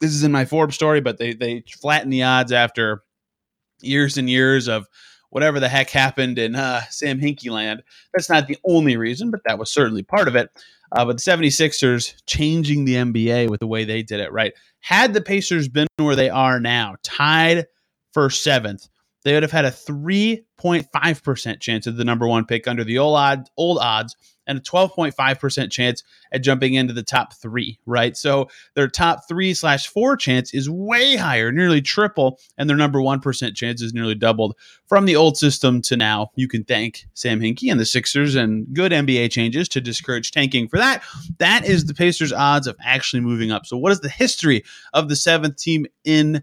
This 0.00 0.12
is 0.12 0.24
in 0.24 0.32
my 0.32 0.44
Forbes 0.44 0.74
story, 0.74 1.00
but 1.00 1.16
they 1.16 1.32
they 1.32 1.64
flatten 1.80 2.10
the 2.10 2.22
odds 2.22 2.52
after 2.52 3.02
years 3.80 4.18
and 4.18 4.28
years 4.28 4.68
of 4.68 4.86
whatever 5.30 5.58
the 5.58 5.68
heck 5.68 5.90
happened 5.90 6.38
in 6.38 6.54
uh, 6.54 6.82
Sam 6.90 7.18
Hinkie 7.18 7.50
land. 7.50 7.82
That's 8.12 8.28
not 8.28 8.46
the 8.46 8.58
only 8.66 8.96
reason, 8.96 9.30
but 9.30 9.40
that 9.46 9.58
was 9.58 9.70
certainly 9.70 10.02
part 10.02 10.28
of 10.28 10.36
it. 10.36 10.50
Uh, 10.92 11.04
but 11.04 11.16
the 11.16 11.30
76ers 11.30 12.14
changing 12.26 12.84
the 12.84 12.94
NBA 12.94 13.50
with 13.50 13.60
the 13.60 13.66
way 13.66 13.84
they 13.84 14.02
did 14.02 14.20
it, 14.20 14.32
right? 14.32 14.52
Had 14.80 15.14
the 15.14 15.20
Pacers 15.20 15.68
been 15.68 15.88
where 15.96 16.14
they 16.14 16.30
are 16.30 16.60
now, 16.60 16.96
tied 17.02 17.66
for 18.12 18.30
seventh, 18.30 18.88
they 19.24 19.34
would 19.34 19.42
have 19.42 19.52
had 19.52 19.64
a 19.64 19.70
3.5% 19.70 21.60
chance 21.60 21.86
of 21.88 21.96
the 21.96 22.04
number 22.04 22.28
one 22.28 22.44
pick 22.44 22.68
under 22.68 22.84
the 22.84 22.98
old, 22.98 23.16
odd, 23.16 23.48
old 23.56 23.78
odds 23.78 24.14
and 24.46 24.58
a 24.58 24.60
12.5% 24.60 25.70
chance 25.70 26.02
at 26.32 26.42
jumping 26.42 26.74
into 26.74 26.92
the 26.92 27.02
top 27.02 27.34
three, 27.34 27.78
right? 27.86 28.16
So 28.16 28.48
their 28.74 28.88
top 28.88 29.28
three 29.28 29.54
slash 29.54 29.86
four 29.86 30.16
chance 30.16 30.54
is 30.54 30.70
way 30.70 31.16
higher, 31.16 31.52
nearly 31.52 31.82
triple, 31.82 32.38
and 32.56 32.68
their 32.68 32.76
number 32.76 33.02
one 33.02 33.20
percent 33.20 33.56
chance 33.56 33.82
is 33.82 33.94
nearly 33.94 34.14
doubled 34.14 34.54
from 34.86 35.04
the 35.04 35.16
old 35.16 35.36
system 35.36 35.82
to 35.82 35.96
now. 35.96 36.30
You 36.36 36.48
can 36.48 36.64
thank 36.64 37.06
Sam 37.14 37.40
Hinkie 37.40 37.70
and 37.70 37.80
the 37.80 37.86
Sixers 37.86 38.34
and 38.34 38.66
good 38.72 38.92
NBA 38.92 39.30
changes 39.30 39.68
to 39.70 39.80
discourage 39.80 40.30
tanking 40.30 40.68
for 40.68 40.78
that. 40.78 41.02
That 41.38 41.64
is 41.64 41.86
the 41.86 41.94
Pacers' 41.94 42.32
odds 42.32 42.66
of 42.66 42.76
actually 42.84 43.20
moving 43.20 43.50
up. 43.50 43.66
So, 43.66 43.76
what 43.76 43.92
is 43.92 44.00
the 44.00 44.08
history 44.08 44.64
of 44.92 45.08
the 45.08 45.16
seventh 45.16 45.56
team 45.56 45.86
in? 46.04 46.42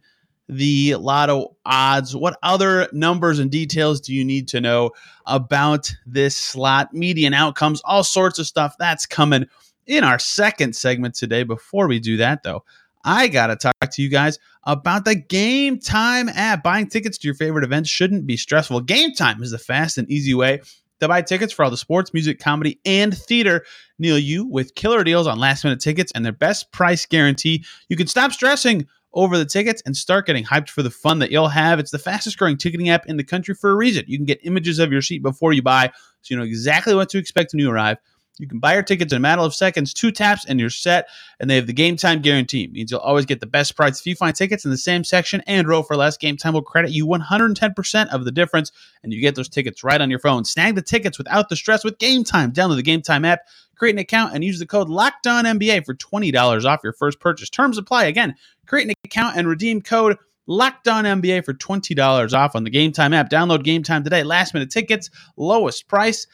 The 0.56 0.96
lotto 0.96 1.56
odds. 1.66 2.16
What 2.16 2.38
other 2.44 2.88
numbers 2.92 3.40
and 3.40 3.50
details 3.50 4.02
do 4.02 4.14
you 4.14 4.24
need 4.24 4.48
to 4.50 4.62
know 4.62 4.92
about 5.26 5.94
this 6.06 6.36
slot? 6.36 6.94
Median 6.94 7.34
outcomes, 7.34 7.82
all 7.86 8.04
sorts 8.04 8.40
of 8.40 8.48
stuff 8.48 8.76
that's 8.78 9.06
coming 9.06 9.46
in 9.86 10.04
our 10.04 10.20
second 10.20 10.76
segment 10.76 11.16
today. 11.16 11.44
Before 11.44 11.88
we 11.88 12.00
do 12.00 12.18
that, 12.18 12.44
though, 12.44 12.64
I 13.04 13.28
got 13.28 13.48
to 13.48 13.56
talk 13.56 13.92
to 13.92 14.02
you 14.02 14.10
guys 14.10 14.40
about 14.64 15.06
the 15.06 15.16
Game 15.16 15.80
Time 15.80 16.30
app. 16.30 16.64
Buying 16.64 16.88
tickets 16.88 17.18
to 17.20 17.28
your 17.28 17.36
favorite 17.36 17.64
events 17.66 17.90
shouldn't 17.90 18.26
be 18.26 18.38
stressful. 18.38 18.82
Game 18.82 19.14
Time 19.14 19.42
is 19.44 19.52
the 19.52 19.58
fast 19.58 19.98
and 19.98 20.10
easy 20.10 20.34
way 20.34 20.62
to 21.00 21.08
buy 21.08 21.22
tickets 21.22 21.52
for 21.52 21.66
all 21.66 21.72
the 21.72 21.78
sports, 21.78 22.14
music, 22.14 22.40
comedy, 22.40 22.80
and 22.86 23.18
theater 23.18 23.66
near 24.00 24.18
you 24.18 24.46
with 24.46 24.76
killer 24.76 25.04
deals 25.04 25.28
on 25.28 25.38
last 25.38 25.64
minute 25.64 25.82
tickets 25.82 26.12
and 26.16 26.24
their 26.24 26.32
best 26.32 26.72
price 26.72 27.06
guarantee. 27.06 27.66
You 27.90 27.98
can 27.98 28.08
stop 28.08 28.32
stressing 28.32 28.88
over 29.14 29.38
the 29.38 29.46
tickets 29.46 29.82
and 29.86 29.96
start 29.96 30.26
getting 30.26 30.44
hyped 30.44 30.70
for 30.70 30.84
the 30.84 30.90
fun 30.90 31.20
that 31.20 31.32
you'll 31.32 31.48
have. 31.48 31.80
It's 31.80 31.92
the 31.92 32.00
fastest 32.00 32.38
growing 32.38 32.58
ticketing 32.58 32.90
app 32.90 33.06
in 33.06 33.18
the 33.18 33.24
country 33.24 33.54
for 33.54 33.72
a 33.72 33.76
reason. 33.76 34.04
You 34.08 34.18
can 34.18 34.26
get 34.26 34.40
images 34.44 34.80
of 34.80 34.92
your 34.92 35.02
seat 35.02 35.22
before 35.22 35.54
you 35.54 35.62
buy, 35.62 35.92
so 36.22 36.34
you 36.34 36.38
know 36.38 36.46
exactly 36.46 36.96
what 36.96 37.10
to 37.10 37.18
expect 37.18 37.54
when 37.54 37.60
you 37.60 37.70
arrive. 37.70 37.98
You 38.40 38.48
can 38.48 38.60
buy 38.60 38.74
your 38.74 38.82
tickets 38.82 39.14
in 39.14 39.18
a 39.18 39.20
matter 39.20 39.42
of 39.42 39.54
seconds, 39.54 39.94
two 39.94 40.12
taps, 40.12 40.46
and 40.46 40.60
you're 40.60 40.72
set. 40.72 41.08
And 41.40 41.50
they 41.50 41.56
have 41.56 41.68
the 41.68 41.74
game 41.74 41.96
time 41.96 42.22
guarantee. 42.22 42.64
It 42.64 42.72
means 42.72 42.90
you'll 42.90 43.00
always 43.00 43.26
get 43.26 43.40
the 43.40 43.46
best 43.46 43.76
price. 43.76 44.00
If 44.00 44.08
you 44.08 44.16
find 44.16 44.36
tickets 44.36 44.66
in 44.66 44.72
the 44.72 44.78
same 44.78 45.04
section 45.04 45.44
and 45.46 45.68
row 45.68 45.84
for 45.84 45.96
less, 45.96 46.18
Game 46.18 46.36
Time 46.36 46.54
will 46.54 46.64
credit 46.64 46.92
you 46.92 47.06
110% 47.06 48.08
of 48.08 48.26
the 48.26 48.32
difference, 48.32 48.72
and 49.04 49.14
you 49.14 49.22
get 49.22 49.36
those 49.36 49.50
tickets 49.50 49.84
right 49.84 50.02
on 50.02 50.10
your 50.10 50.20
phone. 50.20 50.46
Snag 50.46 50.76
the 50.76 50.82
tickets 50.82 51.18
without 51.18 51.50
the 51.50 51.56
stress 51.56 51.84
with 51.84 52.00
Game 52.00 52.24
Time. 52.24 52.52
Download 52.52 52.76
the 52.76 52.82
Game 52.82 53.02
Time 53.02 53.24
app, 53.24 53.42
create 53.76 53.94
an 53.94 54.00
account, 54.00 54.34
and 54.34 54.44
use 54.44 54.58
the 54.58 54.66
code 54.66 54.88
LOCKEDONNBA 54.88 55.86
for 55.86 55.94
$20 55.94 56.66
off 56.66 56.82
your 56.84 56.94
first 56.94 57.20
purchase. 57.20 57.50
Terms 57.50 57.78
apply. 57.78 58.06
Again, 58.06 58.36
create 58.66 58.88
an 58.88 58.94
account 59.06 59.38
and 59.38 59.48
redeem 59.48 59.82
code 59.82 60.18
Locked 60.46 60.90
on 60.90 61.06
NBA 61.06 61.46
for 61.46 61.54
$20 61.54 62.34
off 62.34 62.54
on 62.54 62.66
the 62.66 62.70
Game 62.70 62.92
Time 62.92 63.14
app. 63.14 63.30
Download 63.30 63.64
Game 63.64 63.82
Time 63.82 64.04
today. 64.04 64.24
Last 64.24 64.54
minute 64.54 64.72
tickets, 64.72 65.10
lowest 65.38 65.88
price 65.88 66.28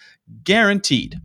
guaranteed. 0.43 1.21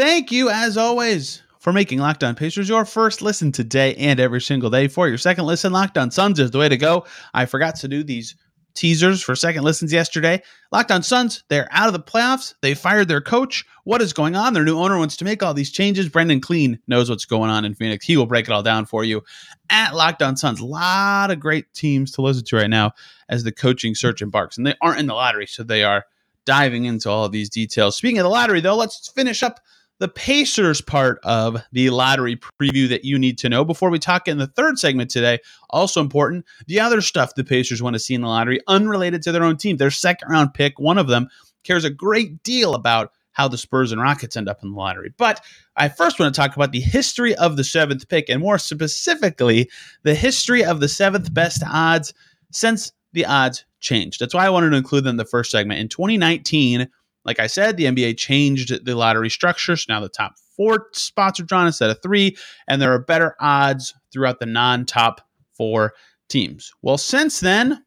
Thank 0.00 0.32
you, 0.32 0.48
as 0.48 0.78
always, 0.78 1.42
for 1.58 1.74
making 1.74 1.98
Locked 1.98 2.24
On 2.24 2.34
Pacers 2.34 2.70
your 2.70 2.86
first 2.86 3.20
listen 3.20 3.52
today 3.52 3.94
and 3.96 4.18
every 4.18 4.40
single 4.40 4.70
day. 4.70 4.88
For 4.88 5.06
your 5.06 5.18
second 5.18 5.44
listen, 5.44 5.74
Locked 5.74 5.98
On 5.98 6.10
Suns 6.10 6.38
is 6.38 6.50
the 6.50 6.58
way 6.58 6.70
to 6.70 6.78
go. 6.78 7.04
I 7.34 7.44
forgot 7.44 7.74
to 7.80 7.88
do 7.88 8.02
these 8.02 8.34
teasers 8.72 9.20
for 9.20 9.36
second 9.36 9.62
listens 9.62 9.92
yesterday. 9.92 10.42
Locked 10.72 10.90
On 10.90 11.02
Suns, 11.02 11.44
they're 11.50 11.68
out 11.70 11.88
of 11.88 11.92
the 11.92 12.00
playoffs. 12.00 12.54
They 12.62 12.72
fired 12.72 13.08
their 13.08 13.20
coach. 13.20 13.66
What 13.84 14.00
is 14.00 14.14
going 14.14 14.36
on? 14.36 14.54
Their 14.54 14.64
new 14.64 14.78
owner 14.78 14.96
wants 14.96 15.18
to 15.18 15.26
make 15.26 15.42
all 15.42 15.52
these 15.52 15.70
changes. 15.70 16.08
Brendan 16.08 16.40
Clean 16.40 16.78
knows 16.88 17.10
what's 17.10 17.26
going 17.26 17.50
on 17.50 17.66
in 17.66 17.74
Phoenix. 17.74 18.06
He 18.06 18.16
will 18.16 18.24
break 18.24 18.48
it 18.48 18.52
all 18.52 18.62
down 18.62 18.86
for 18.86 19.04
you 19.04 19.22
at 19.68 19.94
Locked 19.94 20.22
On 20.22 20.34
Suns. 20.34 20.60
A 20.60 20.64
lot 20.64 21.30
of 21.30 21.40
great 21.40 21.74
teams 21.74 22.12
to 22.12 22.22
listen 22.22 22.46
to 22.46 22.56
right 22.56 22.70
now 22.70 22.92
as 23.28 23.44
the 23.44 23.52
coaching 23.52 23.94
search 23.94 24.22
embarks. 24.22 24.56
And 24.56 24.66
they 24.66 24.76
aren't 24.80 25.00
in 25.00 25.08
the 25.08 25.14
lottery, 25.14 25.46
so 25.46 25.62
they 25.62 25.84
are 25.84 26.06
diving 26.46 26.86
into 26.86 27.10
all 27.10 27.26
of 27.26 27.32
these 27.32 27.50
details. 27.50 27.98
Speaking 27.98 28.18
of 28.18 28.24
the 28.24 28.30
lottery, 28.30 28.62
though, 28.62 28.76
let's 28.76 29.06
finish 29.08 29.42
up 29.42 29.60
the 30.00 30.08
Pacers 30.08 30.80
part 30.80 31.20
of 31.22 31.62
the 31.72 31.90
lottery 31.90 32.36
preview 32.36 32.88
that 32.88 33.04
you 33.04 33.18
need 33.18 33.38
to 33.38 33.48
know 33.48 33.64
before 33.64 33.90
we 33.90 33.98
talk 33.98 34.26
in 34.26 34.38
the 34.38 34.46
third 34.46 34.78
segment 34.78 35.10
today. 35.10 35.38
Also 35.68 36.00
important, 36.00 36.44
the 36.66 36.80
other 36.80 37.02
stuff 37.02 37.34
the 37.34 37.44
Pacers 37.44 37.82
want 37.82 37.94
to 37.94 38.00
see 38.00 38.14
in 38.14 38.22
the 38.22 38.26
lottery, 38.26 38.60
unrelated 38.66 39.22
to 39.22 39.32
their 39.32 39.44
own 39.44 39.58
team. 39.58 39.76
Their 39.76 39.90
second 39.90 40.30
round 40.30 40.54
pick, 40.54 40.80
one 40.80 40.98
of 40.98 41.06
them, 41.06 41.28
cares 41.62 41.84
a 41.84 41.90
great 41.90 42.42
deal 42.42 42.74
about 42.74 43.12
how 43.32 43.46
the 43.46 43.58
Spurs 43.58 43.92
and 43.92 44.00
Rockets 44.00 44.36
end 44.36 44.48
up 44.48 44.62
in 44.62 44.72
the 44.72 44.76
lottery. 44.76 45.12
But 45.16 45.44
I 45.76 45.88
first 45.88 46.18
want 46.18 46.34
to 46.34 46.40
talk 46.40 46.56
about 46.56 46.72
the 46.72 46.80
history 46.80 47.34
of 47.36 47.56
the 47.56 47.64
seventh 47.64 48.08
pick, 48.08 48.28
and 48.28 48.40
more 48.40 48.58
specifically, 48.58 49.70
the 50.02 50.14
history 50.14 50.64
of 50.64 50.80
the 50.80 50.88
seventh 50.88 51.32
best 51.32 51.62
odds 51.70 52.12
since 52.50 52.90
the 53.12 53.26
odds 53.26 53.64
changed. 53.80 54.20
That's 54.20 54.34
why 54.34 54.46
I 54.46 54.50
wanted 54.50 54.70
to 54.70 54.76
include 54.76 55.04
them 55.04 55.12
in 55.12 55.16
the 55.16 55.24
first 55.24 55.50
segment. 55.50 55.80
In 55.80 55.88
2019, 55.88 56.88
like 57.24 57.38
I 57.38 57.46
said, 57.46 57.76
the 57.76 57.84
NBA 57.84 58.16
changed 58.16 58.84
the 58.84 58.94
lottery 58.94 59.30
structure. 59.30 59.76
So 59.76 59.92
now 59.92 60.00
the 60.00 60.08
top 60.08 60.32
four 60.56 60.88
spots 60.92 61.40
are 61.40 61.44
drawn 61.44 61.66
instead 61.66 61.90
of 61.90 62.00
three, 62.02 62.36
and 62.68 62.80
there 62.80 62.92
are 62.92 62.98
better 62.98 63.36
odds 63.40 63.94
throughout 64.12 64.40
the 64.40 64.46
non 64.46 64.86
top 64.86 65.20
four 65.56 65.92
teams. 66.28 66.72
Well, 66.82 66.98
since 66.98 67.40
then, 67.40 67.84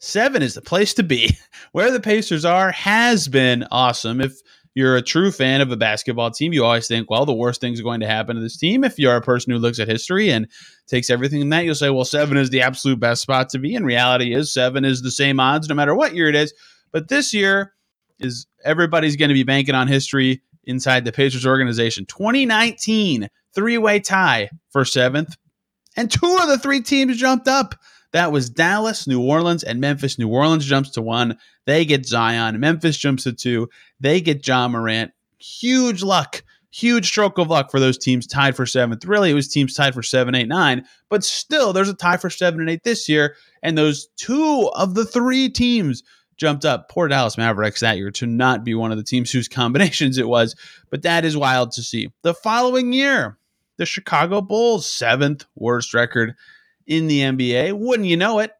seven 0.00 0.42
is 0.42 0.54
the 0.54 0.62
place 0.62 0.94
to 0.94 1.02
be. 1.02 1.36
Where 1.72 1.90
the 1.90 2.00
Pacers 2.00 2.44
are 2.44 2.72
has 2.72 3.28
been 3.28 3.64
awesome. 3.70 4.20
If 4.20 4.34
you're 4.74 4.96
a 4.96 5.02
true 5.02 5.32
fan 5.32 5.60
of 5.60 5.72
a 5.72 5.76
basketball 5.76 6.30
team, 6.30 6.52
you 6.52 6.64
always 6.64 6.86
think, 6.86 7.10
well, 7.10 7.26
the 7.26 7.34
worst 7.34 7.60
thing's 7.60 7.80
going 7.80 8.00
to 8.00 8.06
happen 8.06 8.36
to 8.36 8.42
this 8.42 8.56
team. 8.56 8.84
If 8.84 8.98
you're 8.98 9.16
a 9.16 9.20
person 9.20 9.52
who 9.52 9.58
looks 9.58 9.80
at 9.80 9.88
history 9.88 10.30
and 10.30 10.46
takes 10.86 11.10
everything 11.10 11.40
in 11.40 11.48
that, 11.48 11.64
you'll 11.64 11.74
say, 11.74 11.90
well, 11.90 12.04
seven 12.04 12.36
is 12.36 12.50
the 12.50 12.62
absolute 12.62 13.00
best 13.00 13.22
spot 13.22 13.48
to 13.50 13.58
be. 13.58 13.74
In 13.74 13.84
reality, 13.84 14.32
is 14.32 14.52
seven 14.52 14.84
is 14.84 15.02
the 15.02 15.10
same 15.10 15.40
odds 15.40 15.68
no 15.68 15.74
matter 15.74 15.96
what 15.96 16.14
year 16.14 16.28
it 16.28 16.36
is. 16.36 16.54
But 16.92 17.08
this 17.08 17.34
year, 17.34 17.72
is 18.20 18.46
everybody's 18.64 19.16
going 19.16 19.28
to 19.28 19.34
be 19.34 19.44
banking 19.44 19.74
on 19.74 19.88
history 19.88 20.42
inside 20.64 21.04
the 21.04 21.12
Pacers 21.12 21.46
organization. 21.46 22.06
2019 22.06 23.28
three 23.54 23.78
way 23.78 24.00
tie 24.00 24.50
for 24.70 24.84
seventh, 24.84 25.36
and 25.96 26.10
two 26.10 26.38
of 26.40 26.48
the 26.48 26.58
three 26.58 26.80
teams 26.80 27.16
jumped 27.16 27.48
up. 27.48 27.74
That 28.12 28.32
was 28.32 28.48
Dallas, 28.48 29.06
New 29.06 29.20
Orleans, 29.20 29.62
and 29.62 29.80
Memphis. 29.80 30.18
New 30.18 30.28
Orleans 30.28 30.64
jumps 30.64 30.90
to 30.90 31.02
one. 31.02 31.36
They 31.66 31.84
get 31.84 32.06
Zion. 32.06 32.58
Memphis 32.58 32.96
jumps 32.96 33.24
to 33.24 33.32
two. 33.32 33.68
They 34.00 34.20
get 34.20 34.46
Ja 34.46 34.68
Morant. 34.68 35.12
Huge 35.38 36.02
luck. 36.02 36.42
Huge 36.70 37.06
stroke 37.06 37.38
of 37.38 37.48
luck 37.48 37.70
for 37.70 37.80
those 37.80 37.98
teams 37.98 38.26
tied 38.26 38.54
for 38.54 38.66
seventh. 38.66 39.04
Really, 39.04 39.30
it 39.30 39.34
was 39.34 39.48
teams 39.48 39.74
tied 39.74 39.94
for 39.94 40.02
seven, 40.02 40.34
eight, 40.34 40.48
nine. 40.48 40.84
But 41.08 41.24
still, 41.24 41.72
there's 41.72 41.88
a 41.88 41.94
tie 41.94 42.16
for 42.16 42.30
seven 42.30 42.60
and 42.60 42.70
eight 42.70 42.84
this 42.84 43.08
year. 43.08 43.36
And 43.62 43.76
those 43.76 44.08
two 44.16 44.70
of 44.74 44.94
the 44.94 45.04
three 45.04 45.48
teams 45.48 46.02
jumped 46.38 46.64
up. 46.64 46.88
Poor 46.88 47.08
Dallas 47.08 47.36
Mavericks 47.36 47.80
that 47.80 47.98
year 47.98 48.10
to 48.12 48.26
not 48.26 48.64
be 48.64 48.74
one 48.74 48.90
of 48.90 48.96
the 48.96 49.04
teams 49.04 49.30
whose 49.30 49.48
combinations 49.48 50.16
it 50.16 50.28
was, 50.28 50.56
but 50.90 51.02
that 51.02 51.24
is 51.24 51.36
wild 51.36 51.72
to 51.72 51.82
see. 51.82 52.10
The 52.22 52.34
following 52.34 52.92
year, 52.92 53.38
the 53.76 53.86
Chicago 53.86 54.40
Bulls, 54.40 54.90
seventh 54.90 55.44
worst 55.54 55.94
record 55.94 56.34
in 56.86 57.06
the 57.06 57.20
NBA. 57.20 57.74
Wouldn't 57.74 58.08
you 58.08 58.16
know 58.16 58.38
it? 58.38 58.52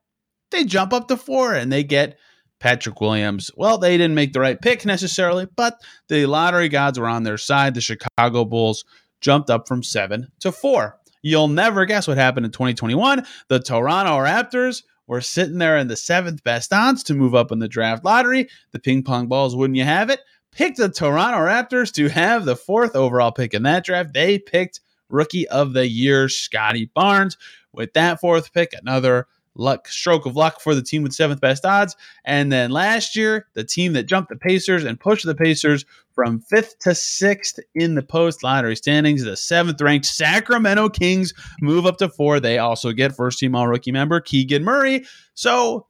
They 0.51 0.65
jump 0.65 0.93
up 0.93 1.09
to 1.09 1.17
four 1.17 1.55
and 1.55 1.73
they 1.73 1.85
get 1.85 2.19
Patrick 2.61 3.01
Williams. 3.01 3.51
Well, 3.57 3.79
they 3.79 3.97
didn't 3.97 4.15
make 4.15 4.33
the 4.33 4.41
right 4.41 4.61
pick 4.61 4.85
necessarily, 4.85 5.47
but 5.57 5.81
the 6.09 6.27
lottery 6.27 6.69
gods 6.69 6.99
were 6.99 7.09
on 7.09 7.23
their 7.23 7.39
side. 7.39 7.75
The 7.75 7.81
Chicago 7.81 8.45
Bulls 8.45 8.85
jumped 9.21 9.51
up 9.51 9.69
from 9.69 9.83
seven 9.83 10.29
to 10.41 10.53
four. 10.53 10.99
You'll 11.23 11.49
never 11.49 11.85
guess 11.85 12.07
what 12.07 12.17
happened 12.17 12.47
in 12.47 12.53
2021. 12.53 13.27
The 13.49 13.61
Toronto 13.61 14.19
Raptors 14.19 14.83
we're 15.09 15.23
sitting 15.23 15.59
there 15.59 15.79
in 15.79 15.89
the 15.89 15.97
seventh 15.97 16.45
best 16.45 16.73
odds 16.73 17.03
to 17.05 17.15
move 17.15 17.35
up 17.35 17.51
in 17.51 17.59
the 17.59 17.67
draft 17.67 18.05
lottery. 18.05 18.49
The 18.73 18.79
ping 18.79 19.03
pong 19.03 19.27
balls, 19.27 19.57
wouldn't 19.57 19.79
you 19.79 19.85
have 19.85 20.11
it? 20.11 20.21
Picked 20.53 20.77
the 20.77 20.91
Toronto 20.91 21.39
Raptors 21.39 21.91
to 21.95 22.09
have 22.09 22.45
the 22.45 22.55
fourth 22.55 22.95
overall 22.95 23.33
pick 23.33 23.55
in 23.55 23.63
that 23.63 23.85
draft. 23.85 24.13
They 24.13 24.39
picked 24.39 24.81
rookie 25.09 25.49
of 25.49 25.73
the 25.73 25.89
year, 25.89 26.29
Scottie 26.29 26.91
Barnes. 26.95 27.39
With 27.73 27.95
that 27.95 28.21
fourth 28.21 28.53
pick, 28.53 28.75
another 28.75 29.27
luck 29.55 29.89
stroke 29.89 30.27
of 30.27 30.37
luck 30.37 30.61
for 30.61 30.75
the 30.75 30.83
team 30.83 31.03
with 31.03 31.15
seventh 31.15 31.41
best 31.41 31.65
odds. 31.65 31.97
And 32.25 32.53
then 32.53 32.71
last 32.71 33.17
year, 33.17 33.47
the 33.55 33.65
team 33.65 33.95
that 33.95 34.05
jumped 34.05 34.29
the 34.29 34.37
Pacers 34.37 34.85
and 34.85 35.01
pushed 35.01 35.25
the 35.25 35.35
Pacers 35.35 35.87
from 36.19 36.41
fifth 36.41 36.81
to 36.81 36.97
sixth 36.97 37.61
in 37.77 37.95
the 37.95 38.03
post 38.03 38.43
lottery 38.43 38.75
standings, 38.75 39.23
the 39.23 39.37
seventh 39.37 39.81
ranked 39.81 40.05
Sacramento 40.05 40.89
Kings 40.89 41.33
move 41.61 41.87
up 41.87 41.97
to 41.99 42.09
four. 42.09 42.41
They 42.41 42.59
also 42.59 42.91
get 42.91 43.15
first 43.15 43.39
team 43.39 43.55
all 43.55 43.69
rookie 43.69 43.93
member 43.93 44.21
Keegan 44.21 44.65
Murray. 44.65 45.05
So 45.35 45.87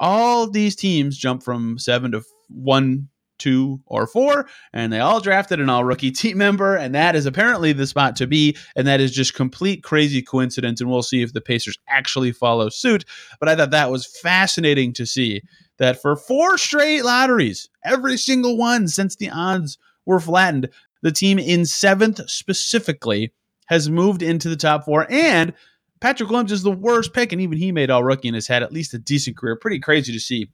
all 0.00 0.50
these 0.50 0.76
teams 0.76 1.18
jump 1.18 1.42
from 1.42 1.78
seven 1.78 2.12
to 2.12 2.22
one 2.48 3.10
two, 3.38 3.80
or 3.86 4.06
four, 4.06 4.46
and 4.72 4.92
they 4.92 5.00
all 5.00 5.20
drafted 5.20 5.60
an 5.60 5.70
all 5.70 5.84
rookie 5.84 6.10
team 6.12 6.38
member, 6.38 6.76
and 6.76 6.94
that 6.94 7.16
is 7.16 7.26
apparently 7.26 7.72
the 7.72 7.86
spot 7.86 8.16
to 8.16 8.26
be, 8.26 8.56
and 8.74 8.86
that 8.86 9.00
is 9.00 9.12
just 9.12 9.34
complete 9.34 9.82
crazy 9.82 10.22
coincidence, 10.22 10.80
and 10.80 10.90
we'll 10.90 11.02
see 11.02 11.22
if 11.22 11.32
the 11.32 11.40
Pacers 11.40 11.78
actually 11.88 12.32
follow 12.32 12.68
suit. 12.68 13.04
But 13.40 13.48
I 13.48 13.56
thought 13.56 13.70
that 13.70 13.90
was 13.90 14.06
fascinating 14.06 14.92
to 14.94 15.06
see 15.06 15.42
that 15.78 16.00
for 16.00 16.16
four 16.16 16.58
straight 16.58 17.02
lotteries, 17.02 17.68
every 17.84 18.16
single 18.16 18.56
one 18.56 18.88
since 18.88 19.16
the 19.16 19.30
odds 19.30 19.78
were 20.04 20.20
flattened, 20.20 20.68
the 21.02 21.12
team 21.12 21.38
in 21.38 21.66
seventh 21.66 22.20
specifically 22.28 23.32
has 23.66 23.90
moved 23.90 24.22
into 24.22 24.48
the 24.48 24.56
top 24.56 24.84
four, 24.84 25.06
and 25.10 25.52
Patrick 26.00 26.28
Williams 26.30 26.52
is 26.52 26.62
the 26.62 26.70
worst 26.70 27.12
pick, 27.12 27.32
and 27.32 27.40
even 27.40 27.58
he 27.58 27.72
made 27.72 27.90
all 27.90 28.04
rookie 28.04 28.28
and 28.28 28.34
has 28.34 28.46
had 28.46 28.62
at 28.62 28.72
least 28.72 28.94
a 28.94 28.98
decent 28.98 29.36
career. 29.36 29.56
Pretty 29.56 29.78
crazy 29.78 30.12
to 30.12 30.20
see 30.20 30.48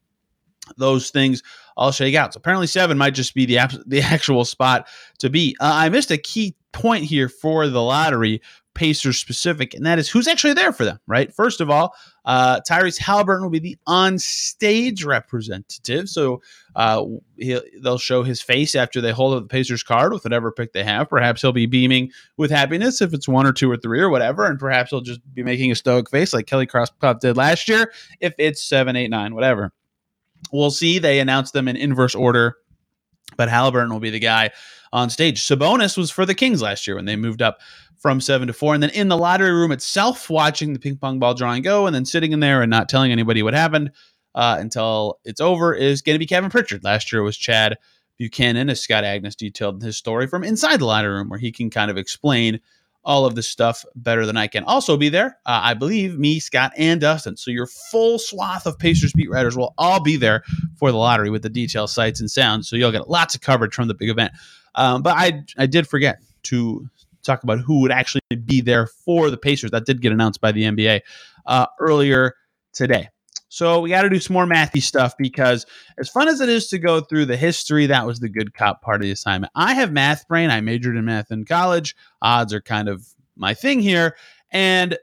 those 0.77 1.09
things 1.09 1.43
all 1.77 1.91
shake 1.91 2.15
out. 2.15 2.33
So 2.33 2.37
apparently 2.37 2.67
seven 2.67 2.97
might 2.97 3.15
just 3.15 3.33
be 3.33 3.45
the 3.45 3.59
the 3.85 4.01
actual 4.01 4.45
spot 4.45 4.87
to 5.19 5.29
be. 5.29 5.55
Uh, 5.59 5.71
I 5.73 5.89
missed 5.89 6.11
a 6.11 6.17
key 6.17 6.55
point 6.71 7.03
here 7.03 7.29
for 7.29 7.67
the 7.67 7.81
lottery 7.81 8.41
Pacers 8.73 9.17
specific, 9.19 9.75
and 9.75 9.85
that 9.85 9.99
is 9.99 10.09
who's 10.09 10.27
actually 10.27 10.53
there 10.53 10.73
for 10.73 10.83
them, 10.83 10.99
right? 11.05 11.31
First 11.31 11.61
of 11.61 11.69
all, 11.69 11.93
uh, 12.25 12.59
Tyrese 12.67 12.97
Halliburton 12.97 13.43
will 13.43 13.51
be 13.51 13.59
the 13.59 13.77
on-stage 13.85 15.03
representative, 15.03 16.09
so 16.09 16.41
uh, 16.75 17.03
they'll 17.83 17.99
show 17.99 18.23
his 18.23 18.41
face 18.41 18.73
after 18.73 18.99
they 18.99 19.11
hold 19.11 19.35
up 19.35 19.43
the 19.43 19.47
Pacers 19.47 19.83
card 19.83 20.11
with 20.11 20.23
whatever 20.23 20.51
pick 20.51 20.73
they 20.73 20.83
have. 20.83 21.07
Perhaps 21.07 21.41
he'll 21.41 21.51
be 21.51 21.67
beaming 21.67 22.11
with 22.37 22.49
happiness 22.49 22.99
if 22.99 23.13
it's 23.13 23.27
one 23.27 23.45
or 23.45 23.53
two 23.53 23.69
or 23.69 23.77
three 23.77 23.99
or 23.99 24.09
whatever, 24.09 24.45
and 24.45 24.57
perhaps 24.57 24.89
he'll 24.89 25.01
just 25.01 25.21
be 25.35 25.43
making 25.43 25.71
a 25.71 25.75
stoic 25.75 26.09
face 26.09 26.33
like 26.33 26.47
Kelly 26.47 26.65
Krauskopf 26.65 27.19
did 27.19 27.37
last 27.37 27.69
year 27.69 27.91
if 28.21 28.33
it's 28.39 28.63
seven, 28.63 28.95
eight, 28.95 29.11
nine, 29.11 29.35
whatever. 29.35 29.71
We'll 30.51 30.71
see. 30.71 30.99
They 30.99 31.19
announced 31.19 31.53
them 31.53 31.67
in 31.67 31.75
inverse 31.75 32.15
order, 32.15 32.57
but 33.37 33.49
Halliburton 33.49 33.91
will 33.91 33.99
be 33.99 34.09
the 34.09 34.19
guy 34.19 34.51
on 34.91 35.09
stage. 35.09 35.41
Sabonis 35.41 35.97
was 35.97 36.11
for 36.11 36.25
the 36.25 36.35
Kings 36.35 36.61
last 36.61 36.85
year 36.85 36.95
when 36.95 37.05
they 37.05 37.15
moved 37.15 37.41
up 37.41 37.59
from 37.97 38.19
seven 38.21 38.47
to 38.47 38.53
four. 38.53 38.73
And 38.73 38.83
then 38.83 38.89
in 38.91 39.07
the 39.07 39.17
lottery 39.17 39.51
room 39.51 39.71
itself, 39.71 40.29
watching 40.29 40.73
the 40.73 40.79
ping 40.79 40.97
pong 40.97 41.19
ball 41.19 41.33
drawing 41.33 41.63
go 41.63 41.87
and 41.87 41.95
then 41.95 42.05
sitting 42.05 42.33
in 42.33 42.41
there 42.41 42.61
and 42.61 42.69
not 42.69 42.89
telling 42.89 43.11
anybody 43.11 43.41
what 43.41 43.53
happened 43.53 43.91
uh, 44.35 44.57
until 44.59 45.19
it's 45.23 45.41
over 45.41 45.73
is 45.73 46.01
going 46.01 46.15
to 46.15 46.19
be 46.19 46.25
Kevin 46.25 46.49
Pritchard. 46.49 46.83
Last 46.83 47.11
year 47.11 47.23
was 47.23 47.37
Chad 47.37 47.77
Buchanan, 48.17 48.69
as 48.69 48.81
Scott 48.81 49.03
Agness 49.03 49.35
detailed 49.35 49.81
his 49.81 49.97
story 49.97 50.27
from 50.27 50.43
inside 50.43 50.79
the 50.79 50.85
lottery 50.85 51.13
room, 51.13 51.29
where 51.29 51.39
he 51.39 51.51
can 51.51 51.69
kind 51.69 51.89
of 51.89 51.97
explain 51.97 52.59
all 53.05 53.25
of 53.25 53.35
this 53.35 53.47
stuff 53.47 53.85
better 53.95 54.25
than 54.25 54.37
I 54.37 54.47
can. 54.47 54.63
Also 54.63 54.97
be 54.97 55.09
there, 55.09 55.37
uh, 55.45 55.59
I 55.63 55.73
believe, 55.73 56.17
me, 56.17 56.39
Scott, 56.39 56.71
and 56.77 57.01
Dustin. 57.01 57.37
So 57.37 57.51
your 57.51 57.67
full 57.67 58.17
swath 58.17 58.65
of 58.65 58.79
Pacers 58.79 59.13
beat 59.13 59.29
writers 59.29 59.57
will 59.57 59.73
all 59.77 60.01
be 60.01 60.15
there 60.15 60.43
for 60.77 60.91
the 60.91 60.97
lottery 60.97 61.29
with 61.29 61.41
the 61.41 61.49
details, 61.49 61.93
sights, 61.93 62.19
and 62.19 62.31
sounds. 62.31 62.69
So 62.69 62.75
you'll 62.75 62.91
get 62.91 63.09
lots 63.09 63.35
of 63.35 63.41
coverage 63.41 63.73
from 63.73 63.87
the 63.87 63.93
big 63.93 64.09
event. 64.09 64.33
Um, 64.75 65.01
but 65.01 65.15
I 65.17 65.43
I 65.57 65.65
did 65.65 65.87
forget 65.87 66.19
to 66.43 66.89
talk 67.23 67.43
about 67.43 67.59
who 67.59 67.81
would 67.81 67.91
actually 67.91 68.21
be 68.45 68.61
there 68.61 68.87
for 68.87 69.29
the 69.29 69.37
Pacers. 69.37 69.71
That 69.71 69.85
did 69.85 70.01
get 70.01 70.11
announced 70.11 70.41
by 70.41 70.51
the 70.51 70.63
NBA 70.63 71.01
uh, 71.45 71.67
earlier 71.79 72.35
today. 72.73 73.09
So 73.53 73.81
we 73.81 73.89
got 73.91 74.01
to 74.01 74.09
do 74.09 74.19
some 74.19 74.33
more 74.33 74.47
mathy 74.47 74.81
stuff 74.81 75.15
because 75.15 75.67
as 75.99 76.09
fun 76.09 76.27
as 76.27 76.41
it 76.41 76.49
is 76.49 76.69
to 76.69 76.79
go 76.79 77.01
through 77.01 77.27
the 77.27 77.37
history, 77.37 77.85
that 77.85 78.03
was 78.03 78.19
the 78.19 78.27
good 78.27 78.55
cop 78.55 78.81
part 78.81 78.95
of 78.95 79.03
the 79.03 79.11
assignment. 79.11 79.53
I 79.53 79.75
have 79.75 79.91
math 79.91 80.27
brain. 80.27 80.49
I 80.49 80.59
majored 80.59 80.97
in 80.97 81.05
math 81.05 81.29
in 81.29 81.45
college. 81.45 81.95
Odds 82.19 82.51
are 82.51 82.61
kind 82.61 82.89
of 82.89 83.05
my 83.35 83.53
thing 83.53 83.79
here. 83.79 84.15
And 84.49 84.97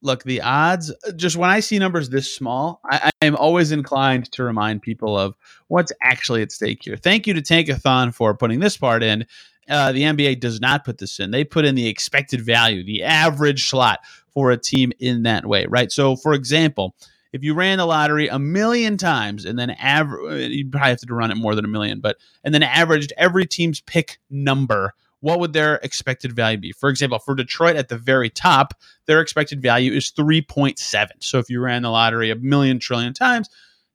look, 0.00 0.22
the 0.22 0.42
odds, 0.42 0.94
just 1.16 1.36
when 1.36 1.50
I 1.50 1.58
see 1.58 1.76
numbers 1.80 2.08
this 2.08 2.32
small, 2.32 2.80
I, 2.88 3.10
I 3.20 3.26
am 3.26 3.34
always 3.34 3.72
inclined 3.72 4.30
to 4.30 4.44
remind 4.44 4.82
people 4.82 5.18
of 5.18 5.34
what's 5.66 5.90
actually 6.04 6.42
at 6.42 6.52
stake 6.52 6.84
here. 6.84 6.96
Thank 6.96 7.26
you 7.26 7.34
to 7.34 7.42
Tankathon 7.42 8.14
for 8.14 8.32
putting 8.32 8.60
this 8.60 8.76
part 8.76 9.02
in. 9.02 9.26
Uh, 9.68 9.90
the 9.90 10.02
NBA 10.02 10.38
does 10.38 10.60
not 10.60 10.84
put 10.84 10.98
this 10.98 11.18
in. 11.18 11.32
They 11.32 11.42
put 11.42 11.64
in 11.64 11.74
the 11.74 11.88
expected 11.88 12.42
value, 12.42 12.84
the 12.84 13.02
average 13.02 13.68
slot 13.68 13.98
for 14.28 14.52
a 14.52 14.56
team 14.56 14.92
in 15.00 15.24
that 15.24 15.46
way, 15.46 15.66
right? 15.66 15.90
So, 15.90 16.14
for 16.14 16.32
example, 16.32 16.94
if 17.32 17.42
you 17.42 17.54
ran 17.54 17.78
the 17.78 17.86
lottery 17.86 18.28
a 18.28 18.38
million 18.38 18.96
times 18.96 19.44
and 19.44 19.58
then 19.58 19.70
average, 19.70 20.50
you 20.50 20.68
probably 20.68 20.90
have 20.90 21.00
to 21.00 21.14
run 21.14 21.30
it 21.30 21.36
more 21.36 21.54
than 21.54 21.64
a 21.64 21.68
million, 21.68 22.00
but 22.00 22.16
and 22.44 22.52
then 22.52 22.62
averaged 22.62 23.12
every 23.16 23.46
team's 23.46 23.80
pick 23.80 24.18
number, 24.30 24.94
what 25.20 25.38
would 25.38 25.52
their 25.52 25.76
expected 25.76 26.32
value 26.32 26.58
be? 26.58 26.72
For 26.72 26.88
example, 26.88 27.18
for 27.18 27.34
Detroit 27.34 27.76
at 27.76 27.88
the 27.88 27.98
very 27.98 28.30
top, 28.30 28.74
their 29.06 29.20
expected 29.20 29.62
value 29.62 29.92
is 29.92 30.10
3.7. 30.10 31.08
So 31.20 31.38
if 31.38 31.50
you 31.50 31.60
ran 31.60 31.82
the 31.82 31.90
lottery 31.90 32.30
a 32.30 32.36
million 32.36 32.78
trillion 32.78 33.12
times, 33.12 33.48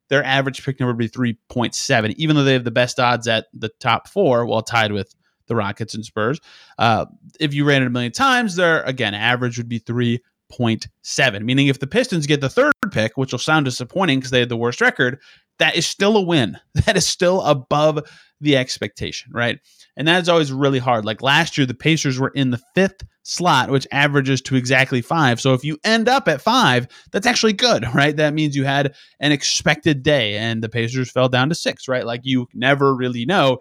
their 0.08 0.24
average 0.24 0.64
pick 0.64 0.78
number 0.78 0.92
would 0.92 0.98
be 0.98 1.08
3.7, 1.08 2.14
even 2.16 2.36
though 2.36 2.44
they 2.44 2.52
have 2.52 2.64
the 2.64 2.70
best 2.70 3.00
odds 3.00 3.26
at 3.26 3.46
the 3.52 3.70
top 3.80 4.08
four, 4.08 4.46
while 4.46 4.62
tied 4.62 4.92
with 4.92 5.14
the 5.48 5.56
Rockets 5.56 5.94
and 5.94 6.04
Spurs. 6.04 6.40
Uh, 6.78 7.06
if 7.40 7.54
you 7.54 7.64
ran 7.64 7.82
it 7.82 7.86
a 7.86 7.90
million 7.90 8.12
times, 8.12 8.56
their 8.56 8.82
again 8.82 9.14
average 9.14 9.58
would 9.58 9.68
be 9.68 9.78
three 9.78 10.20
0.7, 10.52 11.42
meaning 11.42 11.68
if 11.68 11.80
the 11.80 11.86
Pistons 11.86 12.26
get 12.26 12.40
the 12.40 12.48
third 12.48 12.72
pick, 12.90 13.16
which 13.16 13.32
will 13.32 13.38
sound 13.38 13.64
disappointing 13.64 14.18
because 14.18 14.30
they 14.30 14.40
had 14.40 14.48
the 14.48 14.56
worst 14.56 14.80
record, 14.80 15.20
that 15.58 15.76
is 15.76 15.86
still 15.86 16.16
a 16.16 16.22
win. 16.22 16.58
That 16.86 16.96
is 16.96 17.06
still 17.06 17.42
above 17.42 18.06
the 18.40 18.56
expectation, 18.56 19.32
right? 19.32 19.58
And 19.96 20.06
that 20.06 20.22
is 20.22 20.28
always 20.28 20.52
really 20.52 20.78
hard. 20.78 21.04
Like 21.04 21.22
last 21.22 21.56
year, 21.56 21.66
the 21.66 21.74
Pacers 21.74 22.18
were 22.18 22.28
in 22.28 22.50
the 22.50 22.60
fifth 22.74 23.02
slot, 23.22 23.70
which 23.70 23.86
averages 23.90 24.40
to 24.42 24.56
exactly 24.56 25.00
five. 25.00 25.40
So 25.40 25.54
if 25.54 25.64
you 25.64 25.78
end 25.84 26.08
up 26.08 26.28
at 26.28 26.42
five, 26.42 26.86
that's 27.12 27.26
actually 27.26 27.54
good, 27.54 27.84
right? 27.94 28.16
That 28.16 28.34
means 28.34 28.54
you 28.54 28.64
had 28.64 28.94
an 29.20 29.32
expected 29.32 30.02
day 30.02 30.36
and 30.36 30.62
the 30.62 30.68
Pacers 30.68 31.10
fell 31.10 31.28
down 31.28 31.48
to 31.48 31.54
six, 31.54 31.88
right? 31.88 32.06
Like 32.06 32.20
you 32.24 32.46
never 32.54 32.94
really 32.94 33.24
know 33.24 33.58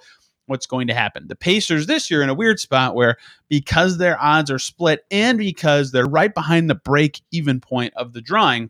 what's 0.47 0.65
going 0.65 0.87
to 0.87 0.93
happen. 0.93 1.27
The 1.27 1.35
Pacers 1.35 1.87
this 1.87 2.09
year 2.09 2.21
in 2.21 2.29
a 2.29 2.33
weird 2.33 2.59
spot 2.59 2.95
where 2.95 3.17
because 3.49 3.97
their 3.97 4.21
odds 4.21 4.51
are 4.51 4.59
split 4.59 5.05
and 5.11 5.37
because 5.37 5.91
they're 5.91 6.05
right 6.05 6.33
behind 6.33 6.69
the 6.69 6.75
break 6.75 7.21
even 7.31 7.59
point 7.59 7.93
of 7.95 8.13
the 8.13 8.21
drawing, 8.21 8.69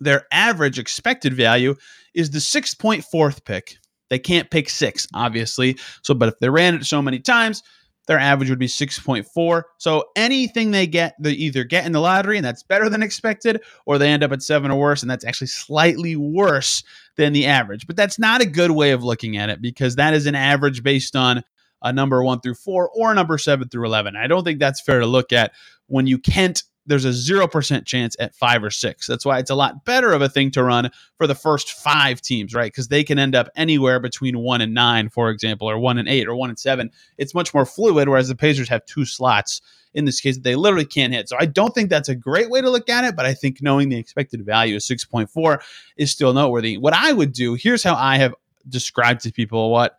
their 0.00 0.26
average 0.32 0.78
expected 0.78 1.34
value 1.34 1.74
is 2.14 2.30
the 2.30 2.38
6.4th 2.38 3.44
pick. 3.44 3.78
They 4.10 4.18
can't 4.18 4.50
pick 4.50 4.70
six, 4.70 5.06
obviously. 5.14 5.76
So, 6.02 6.14
but 6.14 6.28
if 6.28 6.38
they 6.38 6.48
ran 6.48 6.74
it 6.74 6.84
so 6.84 7.02
many 7.02 7.18
times, 7.18 7.62
their 8.08 8.18
average 8.18 8.50
would 8.50 8.58
be 8.58 8.66
6.4. 8.66 9.62
So 9.76 10.04
anything 10.16 10.70
they 10.72 10.86
get, 10.86 11.14
they 11.20 11.32
either 11.32 11.62
get 11.62 11.86
in 11.86 11.92
the 11.92 12.00
lottery 12.00 12.38
and 12.38 12.44
that's 12.44 12.64
better 12.64 12.88
than 12.88 13.02
expected, 13.02 13.62
or 13.86 13.98
they 13.98 14.08
end 14.08 14.24
up 14.24 14.32
at 14.32 14.42
seven 14.42 14.70
or 14.70 14.80
worse, 14.80 15.02
and 15.02 15.10
that's 15.10 15.24
actually 15.24 15.46
slightly 15.46 16.16
worse 16.16 16.82
than 17.16 17.34
the 17.34 17.46
average. 17.46 17.86
But 17.86 17.96
that's 17.96 18.18
not 18.18 18.40
a 18.40 18.46
good 18.46 18.72
way 18.72 18.90
of 18.90 19.04
looking 19.04 19.36
at 19.36 19.50
it 19.50 19.62
because 19.62 19.94
that 19.96 20.14
is 20.14 20.26
an 20.26 20.34
average 20.34 20.82
based 20.82 21.14
on 21.14 21.44
a 21.82 21.92
number 21.92 22.24
one 22.24 22.40
through 22.40 22.54
four 22.54 22.90
or 22.90 23.12
a 23.12 23.14
number 23.14 23.38
seven 23.38 23.68
through 23.68 23.86
11. 23.86 24.16
I 24.16 24.26
don't 24.26 24.42
think 24.42 24.58
that's 24.58 24.80
fair 24.80 25.00
to 25.00 25.06
look 25.06 25.32
at 25.32 25.52
when 25.86 26.06
you 26.06 26.18
can't 26.18 26.62
there's 26.88 27.04
a 27.04 27.10
0% 27.10 27.84
chance 27.84 28.16
at 28.18 28.34
five 28.34 28.64
or 28.64 28.70
six. 28.70 29.06
That's 29.06 29.24
why 29.24 29.38
it's 29.38 29.50
a 29.50 29.54
lot 29.54 29.84
better 29.84 30.12
of 30.12 30.22
a 30.22 30.28
thing 30.28 30.50
to 30.52 30.64
run 30.64 30.90
for 31.16 31.26
the 31.26 31.34
first 31.34 31.72
five 31.72 32.20
teams, 32.20 32.54
right? 32.54 32.72
Because 32.72 32.88
they 32.88 33.04
can 33.04 33.18
end 33.18 33.34
up 33.34 33.48
anywhere 33.54 34.00
between 34.00 34.38
one 34.38 34.60
and 34.60 34.74
nine, 34.74 35.08
for 35.08 35.30
example, 35.30 35.70
or 35.70 35.78
one 35.78 35.98
and 35.98 36.08
eight, 36.08 36.26
or 36.26 36.34
one 36.34 36.48
and 36.48 36.58
seven. 36.58 36.90
It's 37.18 37.34
much 37.34 37.52
more 37.54 37.66
fluid, 37.66 38.08
whereas 38.08 38.28
the 38.28 38.34
Pacers 38.34 38.68
have 38.70 38.84
two 38.86 39.04
slots 39.04 39.60
in 39.94 40.06
this 40.06 40.20
case 40.20 40.36
that 40.36 40.44
they 40.44 40.56
literally 40.56 40.84
can't 40.84 41.12
hit. 41.12 41.28
So 41.28 41.36
I 41.38 41.46
don't 41.46 41.74
think 41.74 41.90
that's 41.90 42.08
a 42.08 42.14
great 42.14 42.50
way 42.50 42.60
to 42.60 42.70
look 42.70 42.88
at 42.88 43.04
it, 43.04 43.14
but 43.14 43.26
I 43.26 43.34
think 43.34 43.62
knowing 43.62 43.88
the 43.88 43.98
expected 43.98 44.44
value 44.44 44.76
of 44.76 44.82
6.4 44.82 45.62
is 45.96 46.10
still 46.10 46.32
noteworthy. 46.32 46.78
What 46.78 46.94
I 46.94 47.12
would 47.12 47.32
do, 47.32 47.54
here's 47.54 47.82
how 47.82 47.94
I 47.94 48.16
have 48.16 48.34
described 48.68 49.22
to 49.22 49.32
people 49.32 49.70
what 49.70 49.96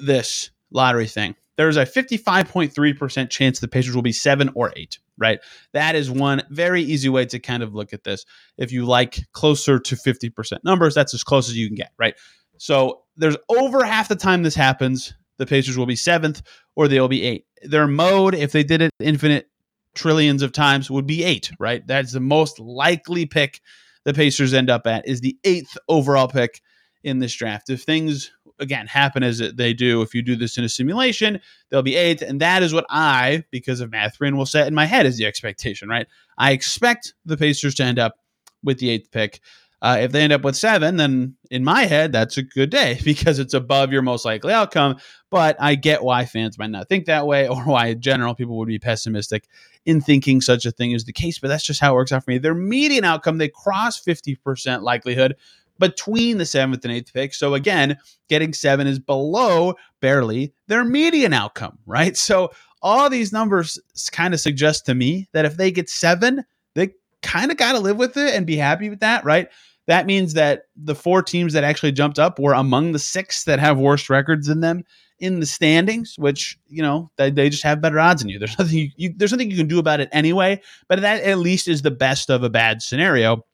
this 0.00 0.50
lottery 0.70 1.06
thing 1.06 1.34
there's 1.56 1.76
a 1.76 1.86
55.3% 1.86 3.30
chance 3.30 3.60
the 3.60 3.68
Pacers 3.68 3.94
will 3.94 4.02
be 4.02 4.12
seven 4.12 4.50
or 4.54 4.72
eight, 4.76 4.98
right? 5.18 5.40
That 5.72 5.94
is 5.94 6.10
one 6.10 6.42
very 6.50 6.82
easy 6.82 7.08
way 7.08 7.26
to 7.26 7.38
kind 7.38 7.62
of 7.62 7.74
look 7.74 7.92
at 7.92 8.04
this. 8.04 8.24
If 8.58 8.72
you 8.72 8.84
like 8.84 9.20
closer 9.32 9.78
to 9.78 9.94
50% 9.96 10.58
numbers, 10.64 10.94
that's 10.94 11.14
as 11.14 11.24
close 11.24 11.48
as 11.48 11.56
you 11.56 11.66
can 11.68 11.76
get, 11.76 11.92
right? 11.98 12.14
So 12.58 13.02
there's 13.16 13.36
over 13.48 13.84
half 13.84 14.08
the 14.08 14.16
time 14.16 14.42
this 14.42 14.54
happens, 14.54 15.14
the 15.38 15.46
Pacers 15.46 15.76
will 15.76 15.86
be 15.86 15.96
seventh 15.96 16.42
or 16.76 16.88
they'll 16.88 17.08
be 17.08 17.22
eight. 17.22 17.46
Their 17.62 17.86
mode, 17.86 18.34
if 18.34 18.52
they 18.52 18.62
did 18.62 18.82
it 18.82 18.90
infinite 19.00 19.48
trillions 19.94 20.42
of 20.42 20.52
times, 20.52 20.90
would 20.90 21.06
be 21.06 21.24
eight, 21.24 21.50
right? 21.58 21.86
That's 21.86 22.12
the 22.12 22.20
most 22.20 22.58
likely 22.58 23.26
pick 23.26 23.60
the 24.04 24.14
Pacers 24.14 24.54
end 24.54 24.70
up 24.70 24.86
at, 24.86 25.08
is 25.08 25.20
the 25.20 25.36
eighth 25.44 25.76
overall 25.88 26.28
pick 26.28 26.60
in 27.02 27.18
this 27.18 27.34
draft. 27.34 27.70
If 27.70 27.82
things 27.82 28.30
again 28.64 28.88
happen 28.88 29.22
as 29.22 29.38
they 29.38 29.72
do. 29.72 30.02
If 30.02 30.14
you 30.14 30.22
do 30.22 30.34
this 30.34 30.58
in 30.58 30.64
a 30.64 30.68
simulation 30.68 31.40
they'll 31.70 31.82
be 31.82 31.96
eighth 31.96 32.22
and 32.22 32.40
that 32.40 32.62
is 32.62 32.72
what 32.74 32.86
i 32.88 33.44
because 33.50 33.80
of 33.80 33.90
math 33.90 34.18
brain 34.18 34.36
will 34.36 34.46
set 34.46 34.66
in 34.66 34.74
my 34.74 34.86
head 34.86 35.06
as 35.06 35.16
the 35.16 35.26
expectation 35.26 35.88
right? 35.88 36.06
I 36.38 36.52
expect 36.52 37.14
the 37.24 37.36
pacers 37.36 37.74
to 37.76 37.84
end 37.84 37.98
up 37.98 38.18
with 38.62 38.78
the 38.78 38.90
eighth 38.90 39.10
pick. 39.10 39.40
Uh, 39.82 39.98
if 40.00 40.12
they 40.12 40.22
end 40.22 40.32
up 40.32 40.42
with 40.42 40.56
seven 40.56 40.96
then 40.96 41.36
in 41.50 41.62
my 41.62 41.84
head 41.84 42.10
that's 42.10 42.38
a 42.38 42.42
good 42.42 42.70
day 42.70 42.98
because 43.04 43.38
it's 43.38 43.54
above 43.54 43.92
your 43.92 44.02
most 44.02 44.24
likely 44.24 44.52
outcome. 44.52 44.96
But 45.30 45.56
i 45.60 45.74
get 45.74 46.02
why 46.02 46.24
fans 46.24 46.58
might 46.58 46.70
not 46.70 46.88
think 46.88 47.06
that 47.06 47.26
way 47.26 47.48
or 47.48 47.62
why 47.64 47.88
in 47.88 48.00
general 48.00 48.34
people 48.34 48.56
would 48.58 48.68
be 48.68 48.78
pessimistic 48.78 49.46
in 49.84 50.00
thinking 50.00 50.40
such 50.40 50.64
a 50.64 50.70
thing 50.70 50.92
is 50.92 51.04
the 51.04 51.12
case 51.12 51.38
but 51.38 51.48
that's 51.48 51.64
just 51.64 51.80
how 51.80 51.92
it 51.92 51.96
works 51.96 52.12
out 52.12 52.24
for 52.24 52.30
me. 52.30 52.38
Their 52.38 52.54
median 52.54 53.04
outcome 53.04 53.38
they 53.38 53.48
cross 53.48 54.02
50% 54.02 54.82
likelihood 54.82 55.36
between 55.84 56.38
the 56.38 56.46
seventh 56.46 56.82
and 56.86 56.94
eighth 56.94 57.12
pick. 57.12 57.34
So 57.34 57.52
again, 57.52 57.98
getting 58.30 58.54
seven 58.54 58.86
is 58.86 58.98
below 58.98 59.74
barely 60.00 60.54
their 60.66 60.82
median 60.82 61.34
outcome, 61.34 61.78
right? 61.84 62.16
So 62.16 62.50
all 62.80 63.10
these 63.10 63.34
numbers 63.34 63.78
kind 64.10 64.32
of 64.32 64.40
suggest 64.40 64.86
to 64.86 64.94
me 64.94 65.28
that 65.34 65.44
if 65.44 65.58
they 65.58 65.70
get 65.70 65.90
seven, 65.90 66.42
they 66.74 66.94
kind 67.20 67.50
of 67.50 67.58
got 67.58 67.72
to 67.72 67.80
live 67.80 67.98
with 67.98 68.16
it 68.16 68.34
and 68.34 68.46
be 68.46 68.56
happy 68.56 68.88
with 68.88 69.00
that, 69.00 69.26
right? 69.26 69.48
That 69.86 70.06
means 70.06 70.32
that 70.32 70.62
the 70.74 70.94
four 70.94 71.22
teams 71.22 71.52
that 71.52 71.64
actually 71.64 71.92
jumped 71.92 72.18
up 72.18 72.38
were 72.38 72.54
among 72.54 72.92
the 72.92 72.98
six 72.98 73.44
that 73.44 73.58
have 73.58 73.78
worse 73.78 74.08
records 74.08 74.46
than 74.46 74.60
them 74.60 74.84
in 75.18 75.40
the 75.40 75.46
standings, 75.46 76.14
which 76.16 76.58
you 76.66 76.80
know 76.80 77.10
they, 77.18 77.30
they 77.30 77.50
just 77.50 77.62
have 77.62 77.82
better 77.82 78.00
odds 78.00 78.22
than 78.22 78.30
you. 78.30 78.38
There's 78.38 78.58
nothing 78.58 78.78
you, 78.78 78.90
you, 78.96 79.12
there's 79.14 79.32
nothing 79.32 79.50
you 79.50 79.58
can 79.58 79.68
do 79.68 79.78
about 79.78 80.00
it 80.00 80.08
anyway. 80.12 80.62
But 80.88 81.02
that 81.02 81.22
at 81.24 81.38
least 81.38 81.68
is 81.68 81.82
the 81.82 81.90
best 81.90 82.30
of 82.30 82.42
a 82.42 82.48
bad 82.48 82.80
scenario 82.80 83.44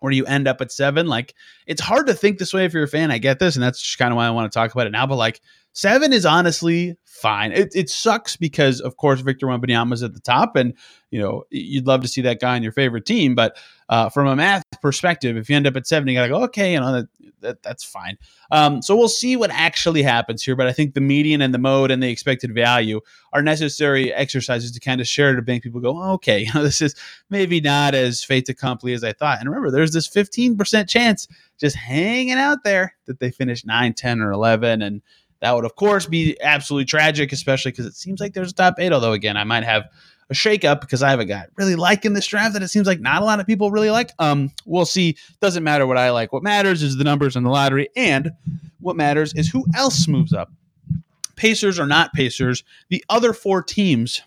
where 0.00 0.12
you 0.12 0.24
end 0.26 0.48
up 0.48 0.60
at 0.60 0.72
seven. 0.72 1.06
Like 1.06 1.34
it's 1.66 1.80
hard 1.80 2.06
to 2.06 2.14
think 2.14 2.38
this 2.38 2.52
way 2.52 2.64
if 2.64 2.72
you're 2.72 2.84
a 2.84 2.88
fan. 2.88 3.10
I 3.10 3.18
get 3.18 3.38
this, 3.38 3.56
and 3.56 3.62
that's 3.62 3.80
just 3.80 3.98
kind 3.98 4.12
of 4.12 4.16
why 4.16 4.26
I 4.26 4.30
want 4.30 4.50
to 4.50 4.56
talk 4.56 4.72
about 4.72 4.86
it 4.86 4.90
now. 4.90 5.06
But 5.06 5.16
like 5.16 5.40
seven 5.76 6.10
is 6.12 6.24
honestly 6.24 6.96
fine. 7.04 7.52
It, 7.52 7.70
it 7.74 7.90
sucks 7.90 8.34
because 8.36 8.80
of 8.80 8.96
course 8.96 9.20
Victor 9.20 9.46
Wembanyama's 9.46 10.02
at 10.02 10.14
the 10.14 10.20
top, 10.20 10.56
and 10.56 10.74
you 11.10 11.20
know 11.20 11.44
you'd 11.50 11.86
love 11.86 12.00
to 12.00 12.08
see 12.08 12.22
that 12.22 12.40
guy 12.40 12.56
on 12.56 12.62
your 12.62 12.72
favorite 12.72 13.04
team. 13.04 13.34
But 13.34 13.56
uh, 13.88 14.08
from 14.08 14.26
a 14.26 14.34
math 14.34 14.64
perspective, 14.80 15.36
if 15.36 15.48
you 15.48 15.56
end 15.56 15.66
up 15.66 15.76
at 15.76 15.86
seven, 15.86 16.08
you 16.08 16.14
gotta 16.14 16.30
go 16.30 16.42
okay, 16.44 16.72
you 16.72 16.80
know 16.80 16.92
that, 16.92 17.08
that 17.40 17.62
that's 17.62 17.84
fine. 17.84 18.16
Um, 18.50 18.80
so 18.80 18.96
we'll 18.96 19.08
see 19.08 19.36
what 19.36 19.50
actually 19.50 20.02
happens 20.02 20.42
here. 20.42 20.56
But 20.56 20.66
I 20.66 20.72
think 20.72 20.94
the 20.94 21.00
median 21.00 21.42
and 21.42 21.52
the 21.52 21.58
mode 21.58 21.90
and 21.90 22.02
the 22.02 22.08
expected 22.08 22.54
value 22.54 23.00
are 23.34 23.42
necessary 23.42 24.12
exercises 24.14 24.72
to 24.72 24.80
kind 24.80 25.00
of 25.00 25.06
share 25.06 25.36
to 25.36 25.42
make 25.42 25.62
people 25.62 25.80
go, 25.80 26.02
okay, 26.14 26.40
you 26.44 26.52
know, 26.54 26.62
this 26.62 26.80
is 26.80 26.94
maybe 27.28 27.60
not 27.60 27.94
as 27.94 28.24
fait 28.24 28.48
accompli 28.48 28.94
as 28.94 29.04
I 29.04 29.12
thought. 29.12 29.40
And 29.40 29.48
remember, 29.48 29.70
there's 29.70 29.92
this 29.92 30.08
15% 30.08 30.88
chance 30.88 31.28
just 31.58 31.76
hanging 31.76 32.32
out 32.32 32.64
there 32.64 32.94
that 33.06 33.20
they 33.20 33.30
finish 33.30 33.64
9, 33.64 33.94
10, 33.94 34.20
or 34.20 34.32
11. 34.32 34.82
And 34.82 35.02
that 35.40 35.54
would, 35.54 35.64
of 35.64 35.76
course, 35.76 36.06
be 36.06 36.36
absolutely 36.40 36.86
tragic, 36.86 37.32
especially 37.32 37.72
because 37.72 37.86
it 37.86 37.94
seems 37.94 38.20
like 38.20 38.32
there's 38.32 38.52
a 38.52 38.54
top 38.54 38.76
eight. 38.78 38.92
Although, 38.92 39.12
again, 39.12 39.36
I 39.36 39.44
might 39.44 39.64
have 39.64 39.88
a 40.30 40.34
shakeup 40.34 40.80
because 40.80 41.02
I 41.02 41.10
have 41.10 41.20
a 41.20 41.24
guy 41.24 41.46
really 41.56 41.76
liking 41.76 42.12
this 42.12 42.26
draft 42.26 42.54
that 42.54 42.62
it 42.62 42.68
seems 42.68 42.86
like 42.86 43.00
not 43.00 43.22
a 43.22 43.24
lot 43.24 43.38
of 43.40 43.46
people 43.46 43.70
really 43.70 43.90
like. 43.90 44.10
Um, 44.18 44.50
we'll 44.64 44.86
see. 44.86 45.16
Doesn't 45.40 45.62
matter 45.62 45.86
what 45.86 45.98
I 45.98 46.10
like. 46.10 46.32
What 46.32 46.42
matters 46.42 46.82
is 46.82 46.96
the 46.96 47.04
numbers 47.04 47.36
in 47.36 47.44
the 47.44 47.50
lottery, 47.50 47.88
and 47.96 48.32
what 48.80 48.96
matters 48.96 49.34
is 49.34 49.48
who 49.48 49.64
else 49.74 50.08
moves 50.08 50.32
up. 50.32 50.50
Pacers 51.36 51.78
or 51.78 51.86
not 51.86 52.14
Pacers, 52.14 52.64
the 52.88 53.04
other 53.08 53.32
four 53.32 53.62
teams 53.62 54.22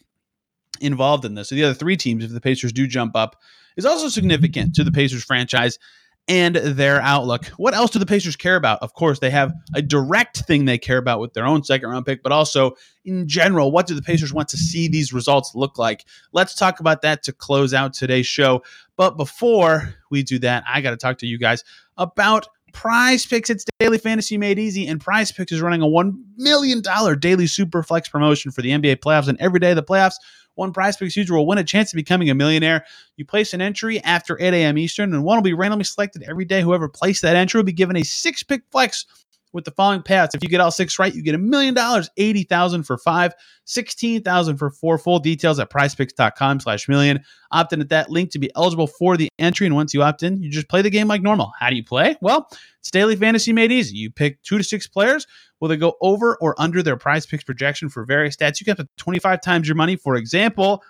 involved 0.80 1.26
in 1.26 1.34
this, 1.34 1.50
so 1.50 1.56
the 1.56 1.64
other 1.64 1.74
three 1.74 1.98
teams, 1.98 2.24
if 2.24 2.32
the 2.32 2.40
Pacers 2.40 2.72
do 2.72 2.88
jump 2.88 3.16
up, 3.16 3.36
is 3.76 3.86
also 3.86 4.10
significant 4.10 4.76
to 4.76 4.84
the 4.84 4.92
Pacers 4.92 5.24
franchise 5.24 5.80
and 6.30 6.56
their 6.56 7.02
outlook. 7.02 7.48
What 7.58 7.74
else 7.74 7.90
do 7.90 7.98
the 7.98 8.06
Pacers 8.06 8.36
care 8.36 8.56
about? 8.56 8.84
Of 8.84 8.94
course, 8.94 9.18
they 9.18 9.32
have 9.32 9.52
a 9.74 9.82
direct 9.82 10.38
thing 10.42 10.66
they 10.66 10.78
care 10.78 11.00
about 11.00 11.20
with 11.20 11.34
their 11.34 11.46
own 11.46 11.64
second 11.64 11.90
round 11.90 12.06
pick, 12.06 12.22
but 12.22 12.32
also 12.32 12.76
in 13.04 13.28
general, 13.28 13.72
what 13.72 13.88
do 13.88 13.96
the 13.96 14.02
Pacers 14.04 14.32
want 14.32 14.48
to 14.50 14.58
see 14.58 14.88
these 14.88 15.12
results 15.12 15.56
look 15.56 15.80
like? 15.80 16.06
Let's 16.32 16.54
talk 16.54 16.80
about 16.80 17.02
that 17.02 17.24
to 17.24 17.34
close 17.34 17.74
out 17.74 17.94
today's 17.94 18.28
show. 18.28 18.64
But 18.96 19.18
before 19.18 19.96
we 20.12 20.22
do 20.22 20.38
that, 20.40 20.64
I 20.68 20.82
got 20.82 20.92
to 20.92 20.98
talk 20.98 21.18
to 21.20 21.28
you 21.28 21.40
guys 21.40 21.64
about 21.98 22.48
Prize 22.74 23.26
Picks. 23.26 23.50
It's 23.50 23.66
daily 23.80 23.98
fantasy 23.98 24.38
made 24.38 24.60
easy, 24.60 24.86
and 24.86 25.02
Prize 25.02 25.32
Picks 25.32 25.52
is 25.52 25.62
running 25.62 25.82
a 25.82 25.88
$1 25.88 26.14
million 26.38 26.84
daily 27.20 27.48
super 27.48 27.82
flex 27.82 28.08
promotion 28.08 28.52
for 28.52 28.62
the 28.62 28.70
NBA 28.70 28.98
playoffs. 28.98 29.28
And 29.28 29.40
every 29.42 29.60
day 29.60 29.72
of 29.72 29.78
the 29.78 29.84
playoffs, 29.84 30.16
one 30.60 30.74
prize 30.74 30.98
picks 30.98 31.16
user 31.16 31.34
will 31.34 31.48
win 31.48 31.58
a 31.58 31.64
chance 31.64 31.92
of 31.92 31.98
becoming 31.98 32.30
a 32.30 32.36
millionaire. 32.36 32.86
You 33.16 33.26
place 33.26 33.54
an 33.54 33.62
entry 33.62 34.04
after 34.04 34.40
8 34.40 34.54
a.m. 34.54 34.78
Eastern, 34.78 35.14
and 35.14 35.24
one 35.24 35.38
will 35.38 35.44
be 35.44 35.54
randomly 35.54 35.86
selected 35.86 36.24
every 36.24 36.46
day. 36.46 36.62
Whoever 36.62 36.88
placed 36.88 37.22
that 37.24 37.36
entry 37.36 37.58
will 37.58 37.66
be 37.66 37.72
given 37.72 37.96
a 37.96 38.04
six 38.04 38.44
pick 38.44 38.62
flex 38.72 39.06
with 39.54 39.66
the 39.66 39.72
following 39.72 40.02
paths. 40.02 40.36
If 40.36 40.44
you 40.44 40.50
get 40.50 40.62
all 40.62 40.72
six 40.72 40.98
right, 41.00 41.14
you 41.14 41.24
get 41.24 41.36
a 41.36 41.40
million 41.40 41.74
dollars, 41.74 42.10
80,000 42.18 42.84
for 42.84 42.98
five, 42.98 43.34
16,000 43.66 44.58
for 44.58 44.70
four. 44.70 44.98
Full 44.98 45.20
details 45.20 45.60
at 45.60 45.70
prizepicks.com 45.70 46.60
slash 46.60 46.88
million. 46.88 47.24
Opt 47.52 47.74
in 47.74 47.82
at 47.82 47.90
that 47.90 48.10
link 48.10 48.32
to 48.32 48.40
be 48.40 48.52
eligible 48.56 48.88
for 48.88 49.18
the 49.18 49.30
entry. 49.40 49.66
And 49.66 49.76
once 49.76 49.94
you 49.94 50.04
opt 50.04 50.24
in, 50.24 50.42
you 50.42 50.50
just 50.50 50.70
play 50.70 50.82
the 50.82 50.90
game 50.90 51.08
like 51.08 51.22
normal. 51.22 51.52
How 51.60 51.70
do 51.70 51.76
you 51.76 51.84
play? 51.84 52.16
Well, 52.22 52.48
it's 52.80 52.92
daily 52.92 53.16
fantasy 53.16 53.54
made 53.54 53.72
easy. 53.72 53.98
You 53.98 54.12
pick 54.12 54.42
two 54.44 54.58
to 54.58 54.64
six 54.64 54.88
players. 54.88 55.26
Will 55.60 55.68
they 55.68 55.78
go 55.78 55.96
over 56.02 56.38
or 56.40 56.60
under 56.60 56.82
their 56.82 56.98
prize 56.98 57.26
picks 57.26 57.44
projection 57.44 57.90
for 57.90 58.06
various 58.06 58.36
stats? 58.36 58.60
You 58.60 58.66
get 58.66 58.80
up 58.80 58.86
to 58.86 58.90
25 58.98 59.42
times 59.42 59.68
your 59.68 59.76
money. 59.76 59.96
For 59.96 60.16
example, 60.16 60.84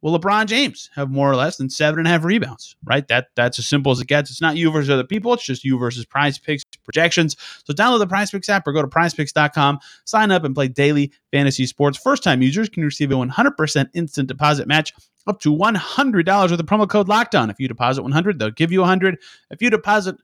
will 0.00 0.18
LeBron 0.18 0.46
James 0.46 0.90
have 0.94 1.10
more 1.10 1.30
or 1.30 1.36
less 1.36 1.56
than 1.56 1.70
seven 1.70 2.00
and 2.00 2.08
a 2.08 2.10
half 2.10 2.24
rebounds? 2.24 2.76
Right. 2.84 3.06
That 3.08 3.28
that's 3.34 3.58
as 3.58 3.68
simple 3.68 3.92
as 3.92 4.00
it 4.00 4.06
gets. 4.06 4.30
It's 4.30 4.40
not 4.40 4.56
you 4.56 4.70
versus 4.70 4.90
other 4.90 5.04
people. 5.04 5.32
It's 5.34 5.44
just 5.44 5.64
you 5.64 5.78
versus 5.78 6.04
Prize 6.04 6.38
Picks 6.38 6.64
projections. 6.84 7.36
So 7.64 7.72
download 7.72 7.98
the 7.98 8.06
Prize 8.06 8.30
Picks 8.30 8.48
app 8.48 8.66
or 8.66 8.72
go 8.72 8.82
to 8.82 8.88
PrizePicks.com, 8.88 9.78
sign 10.04 10.30
up 10.30 10.44
and 10.44 10.54
play 10.54 10.68
daily 10.68 11.12
fantasy 11.32 11.66
sports. 11.66 11.98
First 11.98 12.22
time 12.22 12.42
users 12.42 12.68
can 12.68 12.84
receive 12.84 13.10
a 13.10 13.14
100% 13.14 13.90
instant 13.94 14.28
deposit 14.28 14.68
match 14.68 14.92
up 15.26 15.40
to 15.40 15.54
$100 15.54 16.50
with 16.50 16.58
the 16.58 16.64
promo 16.64 16.88
code 16.88 17.08
Locked 17.08 17.34
On. 17.34 17.50
If 17.50 17.60
you 17.60 17.68
deposit 17.68 18.02
100, 18.02 18.38
they'll 18.38 18.50
give 18.50 18.72
you 18.72 18.80
100. 18.80 19.18
If 19.50 19.60
you 19.60 19.70
deposit 19.70 20.16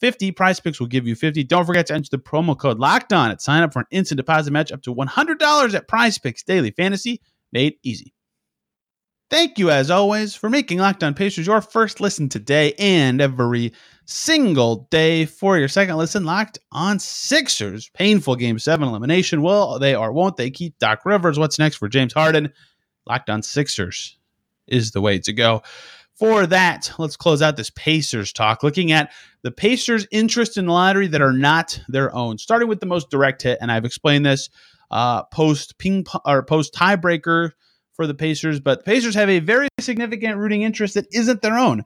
50 0.00 0.32
prize 0.32 0.58
picks 0.58 0.80
will 0.80 0.88
give 0.88 1.06
you 1.06 1.14
50 1.14 1.44
don't 1.44 1.64
forget 1.64 1.86
to 1.86 1.94
enter 1.94 2.08
the 2.10 2.18
promo 2.18 2.58
code 2.58 2.80
locked 2.80 3.12
on 3.12 3.30
at 3.30 3.40
sign 3.40 3.62
up 3.62 3.72
for 3.72 3.78
an 3.78 3.86
instant 3.92 4.16
deposit 4.16 4.50
match 4.50 4.72
up 4.72 4.82
to 4.82 4.92
$100 4.92 5.74
at 5.74 5.86
prize 5.86 6.18
picks 6.18 6.42
daily 6.42 6.72
fantasy 6.72 7.20
made 7.52 7.74
easy 7.84 8.12
Thank 9.32 9.58
you, 9.58 9.70
as 9.70 9.90
always, 9.90 10.34
for 10.34 10.50
making 10.50 10.76
Locked 10.76 11.02
On 11.02 11.14
Pacers 11.14 11.46
your 11.46 11.62
first 11.62 12.02
listen 12.02 12.28
today 12.28 12.74
and 12.78 13.18
every 13.18 13.72
single 14.04 14.86
day 14.90 15.24
for 15.24 15.56
your 15.56 15.68
second 15.68 15.96
listen. 15.96 16.26
Locked 16.26 16.58
On 16.70 16.98
Sixers, 16.98 17.88
painful 17.94 18.36
Game 18.36 18.58
7 18.58 18.86
elimination. 18.86 19.40
Will 19.40 19.78
they 19.78 19.94
or 19.94 20.12
won't 20.12 20.36
they 20.36 20.50
keep 20.50 20.78
Doc 20.78 21.06
Rivers? 21.06 21.38
What's 21.38 21.58
next 21.58 21.76
for 21.76 21.88
James 21.88 22.12
Harden? 22.12 22.52
Locked 23.06 23.30
On 23.30 23.42
Sixers 23.42 24.18
is 24.66 24.90
the 24.90 25.00
way 25.00 25.18
to 25.20 25.32
go. 25.32 25.62
For 26.12 26.46
that, 26.48 26.92
let's 26.98 27.16
close 27.16 27.40
out 27.40 27.56
this 27.56 27.70
Pacers 27.70 28.34
talk, 28.34 28.62
looking 28.62 28.92
at 28.92 29.12
the 29.40 29.50
Pacers' 29.50 30.06
interest 30.12 30.58
in 30.58 30.66
the 30.66 30.72
lottery 30.72 31.06
that 31.06 31.22
are 31.22 31.32
not 31.32 31.80
their 31.88 32.14
own. 32.14 32.36
Starting 32.36 32.68
with 32.68 32.80
the 32.80 32.86
most 32.86 33.08
direct 33.08 33.40
hit, 33.40 33.56
and 33.62 33.72
I've 33.72 33.86
explained 33.86 34.26
this 34.26 34.50
uh, 34.90 35.22
post 35.22 35.78
ping 35.78 36.04
or 36.26 36.42
post 36.42 36.74
tiebreaker 36.74 37.52
for 37.94 38.06
the 38.06 38.14
Pacers, 38.14 38.60
but 38.60 38.80
the 38.80 38.84
Pacers 38.84 39.14
have 39.14 39.28
a 39.28 39.38
very 39.38 39.68
significant 39.80 40.38
rooting 40.38 40.62
interest 40.62 40.94
that 40.94 41.06
isn't 41.12 41.42
their 41.42 41.58
own 41.58 41.84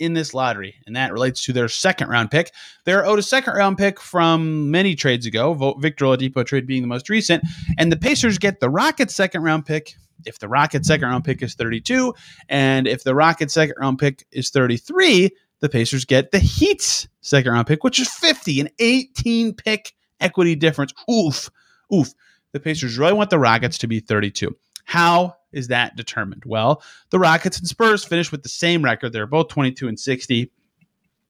in 0.00 0.14
this 0.14 0.34
lottery, 0.34 0.74
and 0.86 0.96
that 0.96 1.12
relates 1.12 1.44
to 1.44 1.52
their 1.52 1.68
second 1.68 2.08
round 2.08 2.30
pick. 2.30 2.50
They're 2.84 3.06
owed 3.06 3.18
a 3.18 3.22
second 3.22 3.54
round 3.54 3.78
pick 3.78 4.00
from 4.00 4.70
many 4.70 4.94
trades 4.96 5.24
ago, 5.26 5.54
Victor 5.78 6.06
Oladipo 6.06 6.44
trade 6.44 6.66
being 6.66 6.82
the 6.82 6.88
most 6.88 7.08
recent, 7.08 7.44
and 7.78 7.92
the 7.92 7.96
Pacers 7.96 8.38
get 8.38 8.60
the 8.60 8.70
Rockets' 8.70 9.14
second 9.14 9.42
round 9.42 9.66
pick. 9.66 9.94
If 10.26 10.38
the 10.38 10.48
Rockets' 10.48 10.88
second 10.88 11.08
round 11.08 11.24
pick 11.24 11.42
is 11.42 11.54
32, 11.54 12.14
and 12.48 12.88
if 12.88 13.04
the 13.04 13.14
Rockets' 13.14 13.54
second 13.54 13.76
round 13.78 13.98
pick 13.98 14.26
is 14.32 14.50
33, 14.50 15.30
the 15.60 15.68
Pacers 15.68 16.04
get 16.04 16.30
the 16.30 16.38
Heat's 16.38 17.08
second 17.20 17.52
round 17.52 17.66
pick, 17.66 17.84
which 17.84 18.00
is 18.00 18.10
50, 18.10 18.60
an 18.60 18.68
18 18.78 19.54
pick 19.54 19.92
equity 20.20 20.56
difference. 20.56 20.92
Oof, 21.10 21.50
oof. 21.92 22.12
The 22.52 22.60
Pacers 22.60 22.98
really 22.98 23.12
want 23.12 23.30
the 23.30 23.38
Rockets 23.38 23.78
to 23.78 23.86
be 23.86 24.00
32. 24.00 24.56
How 24.84 25.36
is 25.52 25.68
that 25.68 25.96
determined? 25.96 26.44
Well, 26.46 26.82
the 27.10 27.18
Rockets 27.18 27.58
and 27.58 27.68
Spurs 27.68 28.04
finished 28.04 28.32
with 28.32 28.42
the 28.42 28.48
same 28.48 28.84
record. 28.84 29.12
They're 29.12 29.26
both 29.26 29.48
22 29.48 29.88
and 29.88 29.98
60. 29.98 30.50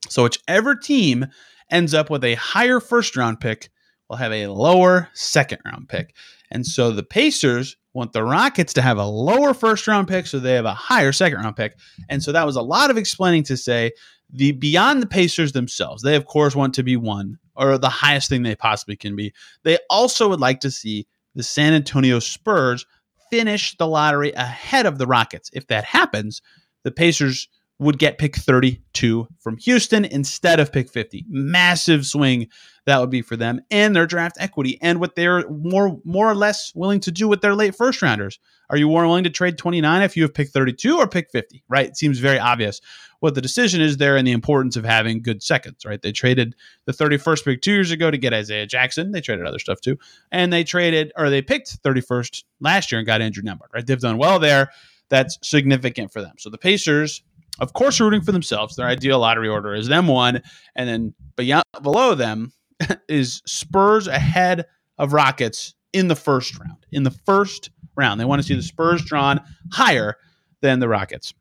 So 0.09 0.25
whichever 0.25 0.75
team 0.75 1.27
ends 1.71 1.95
up 1.95 2.11
with 2.11 2.25
a 2.25 2.35
higher 2.35 2.81
first 2.81 3.17
round 3.17 3.41
pick 3.41 3.71
will 4.09 4.17
have 4.17 4.33
a 4.33 4.49
lower 4.49 5.09
second 5.15 5.61
round 5.65 5.89
pick. 5.89 6.15
And 6.51 6.67
so 6.67 6.91
the 6.91 7.03
Pacers 7.03 7.77
want 7.95 8.13
the 8.13 8.25
Rockets 8.25 8.73
to 8.75 8.83
have 8.83 8.99
a 8.99 9.07
lower 9.07 9.55
first 9.55 9.87
round 9.87 10.09
pick 10.09 10.27
so 10.27 10.39
they 10.39 10.55
have 10.55 10.65
a 10.65 10.75
higher 10.75 11.13
second 11.13 11.41
round 11.41 11.57
pick. 11.57 11.77
And 12.09 12.23
so 12.23 12.33
that 12.33 12.47
was 12.47 12.57
a 12.57 12.63
lot 12.63 12.91
of 12.91 12.99
explaining 12.99 13.45
to 13.45 13.57
say 13.57 13.93
the 14.31 14.53
beyond 14.53 15.01
the 15.01 15.07
Pacers 15.07 15.53
themselves, 15.53 16.03
they 16.03 16.17
of 16.17 16.27
course 16.27 16.57
want 16.57 16.75
to 16.75 16.83
be 16.83 16.97
one 16.97 17.39
or 17.57 17.79
the 17.79 17.89
highest 17.89 18.29
thing 18.29 18.43
they 18.43 18.57
possibly 18.57 18.97
can 18.97 19.15
be. 19.15 19.33
They 19.63 19.79
also 19.89 20.29
would 20.29 20.41
like 20.41 20.61
to 20.61 20.71
see 20.71 21.07
the 21.35 21.43
San 21.43 21.73
Antonio 21.73 22.19
Spurs 22.19 22.85
finish 23.31 23.77
the 23.77 23.87
lottery 23.87 24.33
ahead 24.33 24.87
of 24.87 24.99
the 24.99 25.07
Rockets. 25.07 25.51
If 25.53 25.67
that 25.69 25.85
happens, 25.85 26.43
the 26.83 26.91
Pacers 26.91 27.49
would 27.81 27.99
get 27.99 28.19
pick 28.19 28.37
32 28.37 29.27
from 29.41 29.57
Houston 29.59 30.05
instead 30.05 30.61
of 30.61 30.73
pick 30.73 30.89
50. 30.89 31.25
Massive 31.29 32.07
swing 32.07 32.49
that 32.87 33.01
would 33.01 33.11
be 33.11 33.23
for 33.23 33.37
them 33.37 33.61
and 33.71 33.97
their 33.97 34.07
draft 34.07 34.37
equity 34.39 34.79
and 34.81 35.01
what 35.01 35.17
they're 35.17 35.49
more 35.49 35.99
more 36.05 36.31
or 36.31 36.35
less 36.35 36.73
willing 36.75 37.01
to 37.01 37.11
do 37.11 37.27
with 37.27 37.41
their 37.41 37.55
late 37.55 37.75
first 37.75 38.01
rounders. 38.03 38.39
Are 38.71 38.77
you 38.77 38.89
more 38.89 39.07
willing 39.07 39.25
to 39.25 39.31
trade 39.31 39.59
29 39.59 40.03
if 40.03 40.17
you 40.17 40.23
have 40.23 40.35
pick 40.35 40.51
32 40.51 40.99
or 40.99 41.09
pick 41.09 41.31
50? 41.31 41.65
Right? 41.69 41.89
It 41.89 41.97
seems 41.97 42.19
very 42.19 42.39
obvious 42.39 42.81
what 43.21 43.35
the 43.35 43.41
decision 43.41 43.81
is 43.81 43.97
there 43.97 44.17
and 44.17 44.27
the 44.27 44.33
importance 44.33 44.77
of 44.77 44.85
having 44.85 45.23
good 45.23 45.43
seconds, 45.43 45.85
right? 45.85 46.01
They 46.01 46.13
traded 46.13 46.55
the 46.85 46.93
31st 46.93 47.45
pick 47.45 47.63
2 47.63 47.73
years 47.73 47.91
ago 47.91 48.11
to 48.11 48.19
get 48.19 48.35
Isaiah 48.35 48.67
Jackson. 48.67 49.13
They 49.13 49.21
traded 49.21 49.47
other 49.47 49.59
stuff 49.59 49.81
too. 49.81 49.99
And 50.31 50.53
they 50.53 50.63
traded 50.63 51.13
or 51.17 51.31
they 51.31 51.43
picked 51.43 51.83
31st 51.83 52.45
last 52.61 52.93
year 52.93 52.99
and 53.01 53.07
got 53.07 53.23
Andrew 53.23 53.43
Nembhard, 53.43 53.73
right? 53.75 53.87
They've 53.87 53.99
done 53.99 54.19
well 54.19 54.39
there. 54.39 54.71
That's 55.09 55.39
significant 55.43 56.13
for 56.13 56.21
them. 56.21 56.35
So 56.39 56.51
the 56.51 56.59
Pacers 56.59 57.23
of 57.61 57.73
course, 57.73 58.01
rooting 58.01 58.21
for 58.21 58.33
themselves. 58.33 58.77
Their 58.77 58.87
ideal 58.87 59.21
lottery 59.21 59.49
order 59.49 59.75
is 59.75 59.87
them 59.87 60.09
one, 60.09 60.43
and 60.75 60.89
then 60.89 61.15
beyond, 61.37 61.65
below 61.83 62.15
them 62.15 62.53
is 63.09 63.43
Spurs 63.47 64.07
ahead 64.07 64.67
of 64.99 65.13
Rockets 65.13 65.75
in 65.93 66.09
the 66.09 66.17
first 66.17 66.59
round. 66.59 66.87
In 66.93 67.05
the 67.05 67.11
first 67.11 67.71
round, 67.97 68.21
they 68.21 68.25
want 68.25 68.43
to 68.43 68.47
see 68.47 68.55
the 68.55 68.63
Spurs 68.63 69.05
drawn 69.05 69.41
higher 69.73 70.17
than 70.61 70.81
the 70.81 70.89
Rockets. 70.89 71.33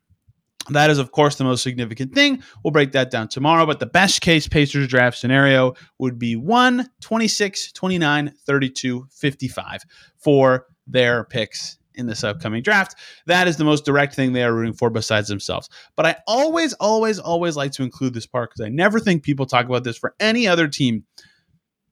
That 0.70 0.88
is, 0.88 0.98
of 0.98 1.12
course, 1.12 1.36
the 1.36 1.44
most 1.44 1.62
significant 1.62 2.14
thing. 2.14 2.42
We'll 2.62 2.70
break 2.70 2.92
that 2.92 3.10
down 3.10 3.28
tomorrow. 3.28 3.66
But 3.66 3.80
the 3.80 3.86
best 3.86 4.22
case 4.22 4.48
Pacers 4.48 4.88
draft 4.88 5.18
scenario 5.18 5.74
would 5.98 6.18
be 6.18 6.36
1, 6.36 6.88
26, 7.02 7.72
29, 7.72 8.32
32, 8.46 9.06
55 9.10 9.82
for 10.16 10.66
their 10.86 11.24
picks 11.24 11.78
in 11.94 12.06
this 12.06 12.24
upcoming 12.24 12.62
draft. 12.62 12.96
That 13.26 13.48
is 13.48 13.56
the 13.56 13.64
most 13.64 13.84
direct 13.84 14.14
thing 14.14 14.32
they 14.32 14.42
are 14.42 14.54
rooting 14.54 14.74
for 14.74 14.90
besides 14.90 15.28
themselves. 15.28 15.68
But 15.96 16.06
I 16.06 16.16
always, 16.26 16.72
always, 16.74 17.18
always 17.18 17.56
like 17.56 17.72
to 17.72 17.82
include 17.82 18.14
this 18.14 18.26
part 18.26 18.50
because 18.50 18.64
I 18.64 18.68
never 18.68 19.00
think 19.00 19.22
people 19.22 19.46
talk 19.46 19.66
about 19.66 19.84
this 19.84 19.98
for 19.98 20.14
any 20.20 20.46
other 20.46 20.68
team. 20.68 21.04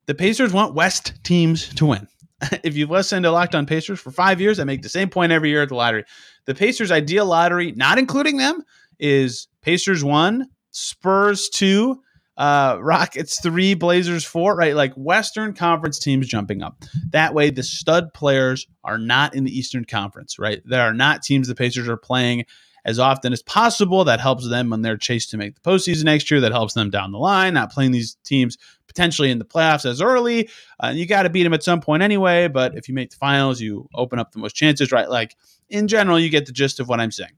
The 0.07 0.15
Pacers 0.15 0.53
want 0.53 0.75
West 0.75 1.15
teams 1.23 1.73
to 1.75 1.87
win. 1.87 2.09
if 2.65 2.77
you've 2.77 2.91
listened 2.91 3.25
to 3.25 3.31
Locked 3.31 3.55
On 3.55 3.67
Pacers 3.67 4.01
for 4.01 4.11
five 4.11 4.41
years, 4.41 4.59
I 4.59 4.65
make 4.65 4.83
the 4.83 4.88
same 4.88 5.09
point 5.09 5.33
every 5.33 5.51
year 5.51 5.62
at 5.62 5.69
the 5.69 5.75
lottery. 5.75 6.05
The 6.47 6.55
Pacers' 6.55 6.91
ideal 6.91 7.27
lottery, 7.27 7.73
not 7.73 7.99
including 7.99 8.37
them, 8.37 8.62
is 8.99 9.49
Pacers 9.62 10.03
one, 10.03 10.49
Spurs 10.71 11.49
two, 11.49 12.01
uh, 12.37 12.79
Rockets 12.81 13.40
three, 13.40 13.75
Blazers 13.75 14.25
four, 14.25 14.57
right? 14.57 14.75
Like 14.75 14.95
Western 14.95 15.55
Conference 15.55 15.99
teams 15.99 16.27
jumping 16.27 16.62
up. 16.62 16.83
That 17.11 17.35
way, 17.35 17.51
the 17.51 17.62
stud 17.62 18.14
players 18.14 18.66
are 18.85 18.99
not 18.99 19.35
in 19.35 19.45
the 19.45 19.57
Eastern 19.57 19.85
Conference, 19.85 20.38
right? 20.38 20.62
There 20.64 20.83
are 20.83 20.95
not 20.95 21.23
teams 21.23 21.49
the 21.49 21.55
Pacers 21.55 21.88
are 21.88 21.97
playing 21.97 22.47
as 22.85 22.99
often 22.99 23.33
as 23.33 23.42
possible. 23.42 24.05
That 24.05 24.21
helps 24.21 24.49
them 24.49 24.71
when 24.71 24.83
they're 24.83 24.97
chased 24.97 25.31
to 25.31 25.37
make 25.37 25.55
the 25.55 25.61
postseason 25.61 26.05
next 26.05 26.31
year. 26.31 26.40
That 26.40 26.53
helps 26.53 26.75
them 26.75 26.90
down 26.90 27.12
the 27.12 27.18
line, 27.18 27.55
not 27.55 27.71
playing 27.71 27.92
these 27.92 28.16
teams 28.25 28.59
potentially 28.88 29.31
in 29.31 29.38
the 29.38 29.45
playoffs 29.45 29.87
as 29.87 30.03
early. 30.03 30.51
Uh, 30.81 30.92
you 30.95 31.07
got 31.07 31.23
to 31.23 31.31
beat 31.31 31.45
them 31.45 31.55
at 31.55 31.62
some 31.62 31.81
point 31.81 32.03
anyway. 32.03 32.49
But 32.49 32.77
if 32.77 32.88
you 32.88 32.95
make 32.95 33.11
the 33.11 33.16
finals, 33.16 33.61
you 33.61 33.88
open 33.95 34.18
up 34.18 34.33
the 34.33 34.38
most 34.38 34.57
chances, 34.57 34.90
right? 34.90 35.09
Like 35.09 35.37
in 35.68 35.87
general, 35.87 36.18
you 36.18 36.29
get 36.29 36.47
the 36.47 36.53
gist 36.53 36.81
of 36.81 36.88
what 36.88 37.01
I'm 37.01 37.12
saying. 37.12 37.33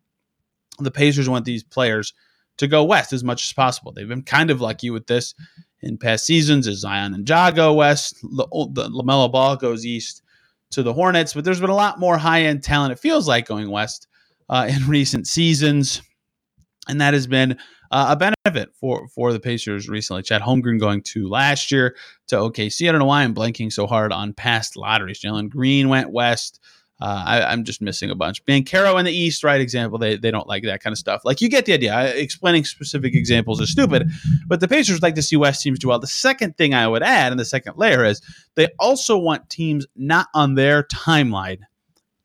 The 0.79 0.91
Pacers 0.91 1.29
want 1.29 1.45
these 1.45 1.63
players 1.63 2.15
to 2.59 2.67
go 2.67 2.85
west 2.85 3.13
as 3.13 3.25
much 3.25 3.45
as 3.45 3.53
possible. 3.53 3.93
They've 3.93 4.09
been 4.09 4.23
kind 4.23 4.51
of 4.51 4.61
lucky 4.61 4.91
with 4.91 5.07
this 5.07 5.35
in 5.83 5.99
past 5.99 6.25
seasons 6.25 6.67
as 6.67 6.79
Zion 6.79 7.15
and 7.15 7.29
Ja 7.29 7.51
go 7.51 7.75
west, 7.75 8.17
the, 8.23 8.47
LaMelo 8.49 9.31
Ball 9.31 9.57
goes 9.57 9.85
east 9.85 10.23
to 10.71 10.83
the 10.83 10.93
Hornets, 10.93 11.35
but 11.35 11.45
there's 11.45 11.61
been 11.61 11.71
a 11.71 11.75
lot 11.75 12.01
more 12.01 12.17
high 12.17 12.43
end 12.43 12.63
talent, 12.63 12.93
it 12.93 12.99
feels 12.99 13.29
like, 13.29 13.47
going 13.47 13.71
west 13.71 14.09
uh, 14.49 14.69
in 14.69 14.89
recent 14.89 15.27
seasons. 15.27 16.03
And 16.89 17.01
that 17.01 17.15
has 17.15 17.27
been 17.27 17.59
uh, 17.91 18.17
a 18.19 18.35
benefit 18.45 18.75
for 18.75 19.09
for 19.09 19.33
the 19.33 19.41
Pacers 19.41 19.89
recently. 19.89 20.23
Chet 20.23 20.43
Holmgren 20.43 20.81
going 20.81 21.01
to 21.03 21.29
last 21.29 21.71
year 21.71 21.97
to 22.29 22.37
OKC. 22.37 22.89
I 22.89 22.93
don't 22.93 22.99
know 22.99 23.07
why 23.07 23.23
I'm 23.23 23.35
blanking 23.35 23.73
so 23.73 23.87
hard 23.87 24.13
on 24.13 24.35
past 24.35 24.77
lotteries. 24.77 25.21
Jalen 25.21 25.49
Green 25.49 25.89
went 25.89 26.11
west. 26.11 26.61
Uh, 27.01 27.23
I, 27.27 27.53
am 27.53 27.65
just 27.65 27.83
missing 27.83 28.11
a 28.11 28.15
bunch. 28.15 28.45
Banchero 28.47 28.99
in 28.99 29.05
the 29.05 29.13
East, 29.13 29.43
right? 29.43 29.61
Example, 29.61 29.99
they, 29.99 30.17
they 30.17 30.31
don't 30.31 30.47
like 30.47 30.63
that 30.63 30.81
kind 30.81 30.93
of 30.93 30.99
stuff. 30.99 31.25
Like 31.25 31.41
you 31.41 31.49
get 31.49 31.67
the 31.67 31.73
idea. 31.73 31.93
I, 31.93 32.05
explaining 32.05 32.65
specific 32.65 33.15
examples 33.15 33.61
is 33.61 33.71
stupid, 33.71 34.11
but 34.47 34.61
the 34.61 34.69
Pacers 34.69 35.03
like 35.03 35.17
to 35.17 35.23
see 35.23 35.37
West 35.37 35.63
teams 35.63 35.81
do 35.81 35.89
well. 35.89 35.99
The 35.99 36.07
second 36.07 36.57
thing 36.57 36.73
I 36.73 36.87
would 36.87 37.03
add, 37.03 37.33
and 37.33 37.41
the 37.41 37.45
second 37.45 37.77
layer 37.77 38.05
is 38.05 38.23
they 38.55 38.69
also 38.79 39.19
want 39.19 39.51
teams 39.51 39.87
not 39.97 40.29
on 40.35 40.55
their 40.55 40.85
timeline 40.85 41.61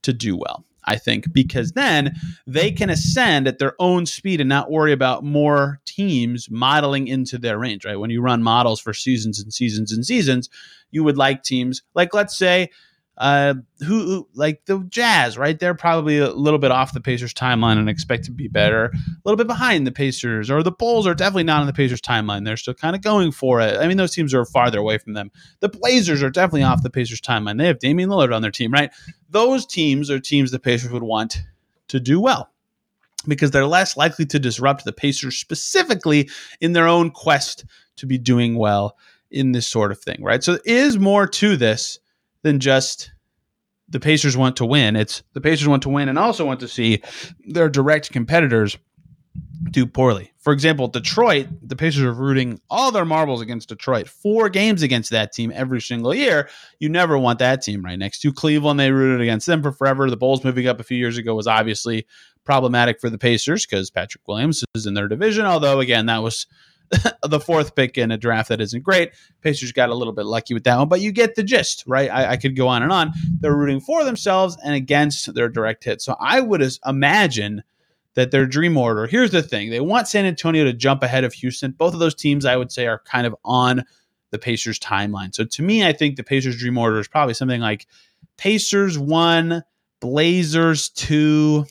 to 0.03 0.13
do 0.13 0.37
well. 0.37 0.65
I 0.85 0.97
think, 0.97 1.31
because 1.31 1.73
then 1.73 2.15
they 2.47 2.71
can 2.71 2.89
ascend 2.89 3.47
at 3.47 3.59
their 3.59 3.75
own 3.77 4.07
speed 4.07 4.39
and 4.39 4.49
not 4.49 4.71
worry 4.71 4.91
about 4.91 5.23
more 5.23 5.79
teams 5.85 6.49
modeling 6.49 7.07
into 7.07 7.37
their 7.37 7.59
range, 7.59 7.85
right? 7.85 7.99
When 7.99 8.09
you 8.09 8.21
run 8.21 8.41
models 8.41 8.79
for 8.79 8.93
seasons 8.93 9.39
and 9.39 9.53
seasons 9.53 9.91
and 9.91 10.03
seasons, 10.03 10.49
you 10.89 11.03
would 11.03 11.17
like 11.17 11.43
teams 11.43 11.83
like, 11.93 12.15
let's 12.15 12.35
say, 12.35 12.69
uh, 13.19 13.53
who, 13.79 14.05
who, 14.05 14.27
like 14.33 14.65
the 14.65 14.79
Jazz, 14.89 15.37
right? 15.37 15.59
They're 15.59 15.75
probably 15.75 16.19
a 16.19 16.31
little 16.31 16.57
bit 16.57 16.71
off 16.71 16.93
the 16.93 17.01
Pacers 17.01 17.33
timeline 17.33 17.77
and 17.77 17.89
expect 17.89 18.23
to 18.25 18.31
be 18.31 18.47
better. 18.47 18.85
A 18.85 19.21
little 19.25 19.35
bit 19.35 19.47
behind 19.47 19.85
the 19.85 19.91
Pacers, 19.91 20.49
or 20.49 20.63
the 20.63 20.71
Bulls 20.71 21.05
are 21.05 21.13
definitely 21.13 21.43
not 21.43 21.59
on 21.59 21.67
the 21.67 21.73
Pacers 21.73 22.01
timeline. 22.01 22.45
They're 22.45 22.55
still 22.55 22.73
kind 22.73 22.95
of 22.95 23.01
going 23.01 23.31
for 23.33 23.59
it. 23.59 23.77
I 23.77 23.87
mean, 23.87 23.97
those 23.97 24.15
teams 24.15 24.33
are 24.33 24.45
farther 24.45 24.79
away 24.79 24.97
from 24.97 25.13
them. 25.13 25.31
The 25.59 25.67
Blazers 25.67 26.23
are 26.23 26.29
definitely 26.29 26.63
off 26.63 26.81
the 26.81 26.89
Pacers 26.89 27.19
timeline. 27.19 27.57
They 27.57 27.67
have 27.67 27.79
Damian 27.79 28.09
Lillard 28.09 28.33
on 28.33 28.41
their 28.41 28.51
team, 28.51 28.71
right? 28.71 28.91
Those 29.29 29.65
teams 29.65 30.09
are 30.09 30.19
teams 30.19 30.51
the 30.51 30.59
Pacers 30.59 30.91
would 30.91 31.03
want 31.03 31.43
to 31.89 31.99
do 31.99 32.21
well 32.21 32.49
because 33.27 33.51
they're 33.51 33.65
less 33.65 33.97
likely 33.97 34.25
to 34.27 34.39
disrupt 34.39 34.85
the 34.85 34.93
Pacers 34.93 35.37
specifically 35.37 36.29
in 36.61 36.71
their 36.71 36.87
own 36.87 37.11
quest 37.11 37.65
to 37.97 38.05
be 38.05 38.17
doing 38.17 38.55
well 38.55 38.97
in 39.29 39.51
this 39.51 39.67
sort 39.67 39.91
of 39.91 39.99
thing, 39.99 40.23
right? 40.23 40.41
So 40.41 40.53
there 40.53 40.61
is 40.65 40.97
more 40.97 41.27
to 41.27 41.57
this 41.57 41.99
than 42.43 42.59
just 42.59 43.11
the 43.89 43.99
Pacers 43.99 44.37
want 44.37 44.57
to 44.57 44.65
win. 44.65 44.95
It's 44.95 45.23
the 45.33 45.41
Pacers 45.41 45.67
want 45.67 45.83
to 45.83 45.89
win 45.89 46.09
and 46.09 46.19
also 46.19 46.45
want 46.45 46.59
to 46.61 46.67
see 46.67 47.01
their 47.45 47.69
direct 47.69 48.11
competitors 48.11 48.77
do 49.71 49.85
poorly. 49.85 50.31
For 50.39 50.53
example, 50.53 50.87
Detroit, 50.87 51.47
the 51.61 51.75
Pacers 51.75 52.03
are 52.03 52.13
rooting 52.13 52.59
all 52.69 52.91
their 52.91 53.05
marbles 53.05 53.41
against 53.41 53.69
Detroit. 53.69 54.07
Four 54.07 54.49
games 54.49 54.81
against 54.81 55.11
that 55.11 55.33
team 55.33 55.51
every 55.53 55.81
single 55.81 56.13
year. 56.13 56.49
You 56.79 56.89
never 56.89 57.17
want 57.17 57.39
that 57.39 57.61
team 57.61 57.83
right 57.83 57.99
next 57.99 58.21
to 58.21 58.31
Cleveland. 58.31 58.79
They 58.79 58.91
rooted 58.91 59.21
against 59.21 59.47
them 59.47 59.61
for 59.61 59.71
forever. 59.71 60.09
The 60.09 60.17
Bulls 60.17 60.43
moving 60.43 60.67
up 60.67 60.79
a 60.79 60.83
few 60.83 60.97
years 60.97 61.17
ago 61.17 61.35
was 61.35 61.47
obviously 61.47 62.05
problematic 62.45 62.99
for 63.01 63.09
the 63.09 63.17
Pacers 63.17 63.65
because 63.65 63.89
Patrick 63.91 64.27
Williams 64.27 64.63
is 64.75 64.85
in 64.85 64.93
their 64.93 65.07
division. 65.07 65.45
Although, 65.45 65.79
again, 65.79 66.05
that 66.07 66.23
was 66.23 66.47
the 67.23 67.39
fourth 67.39 67.75
pick 67.75 67.97
in 67.97 68.11
a 68.11 68.17
draft 68.17 68.49
that 68.49 68.61
isn't 68.61 68.83
great. 68.83 69.11
Pacers 69.41 69.71
got 69.71 69.89
a 69.89 69.95
little 69.95 70.13
bit 70.13 70.25
lucky 70.25 70.53
with 70.53 70.63
that 70.63 70.77
one, 70.77 70.89
but 70.89 71.01
you 71.01 71.11
get 71.11 71.35
the 71.35 71.43
gist, 71.43 71.83
right? 71.85 72.09
I, 72.09 72.31
I 72.31 72.37
could 72.37 72.55
go 72.55 72.67
on 72.67 72.83
and 72.83 72.91
on. 72.91 73.13
They're 73.39 73.55
rooting 73.55 73.79
for 73.79 74.03
themselves 74.03 74.57
and 74.63 74.73
against 74.73 75.33
their 75.33 75.49
direct 75.49 75.83
hit. 75.83 76.01
So 76.01 76.15
I 76.19 76.41
would 76.41 76.63
imagine 76.85 77.63
that 78.15 78.31
their 78.31 78.45
dream 78.45 78.75
order. 78.75 79.05
Here's 79.05 79.31
the 79.31 79.43
thing: 79.43 79.69
they 79.69 79.79
want 79.79 80.07
San 80.07 80.25
Antonio 80.25 80.63
to 80.63 80.73
jump 80.73 81.03
ahead 81.03 81.23
of 81.23 81.33
Houston. 81.33 81.71
Both 81.71 81.93
of 81.93 81.99
those 81.99 82.15
teams, 82.15 82.45
I 82.45 82.57
would 82.57 82.71
say, 82.71 82.87
are 82.87 82.99
kind 83.05 83.27
of 83.27 83.35
on 83.45 83.85
the 84.31 84.39
Pacers 84.39 84.79
timeline. 84.79 85.33
So 85.33 85.43
to 85.43 85.61
me, 85.61 85.85
I 85.85 85.93
think 85.93 86.15
the 86.15 86.23
Pacers 86.23 86.57
dream 86.57 86.77
order 86.77 86.99
is 86.99 87.07
probably 87.07 87.33
something 87.33 87.61
like 87.61 87.87
Pacers 88.37 88.97
one, 88.97 89.63
Blazers 89.99 90.89
two, 90.89 91.65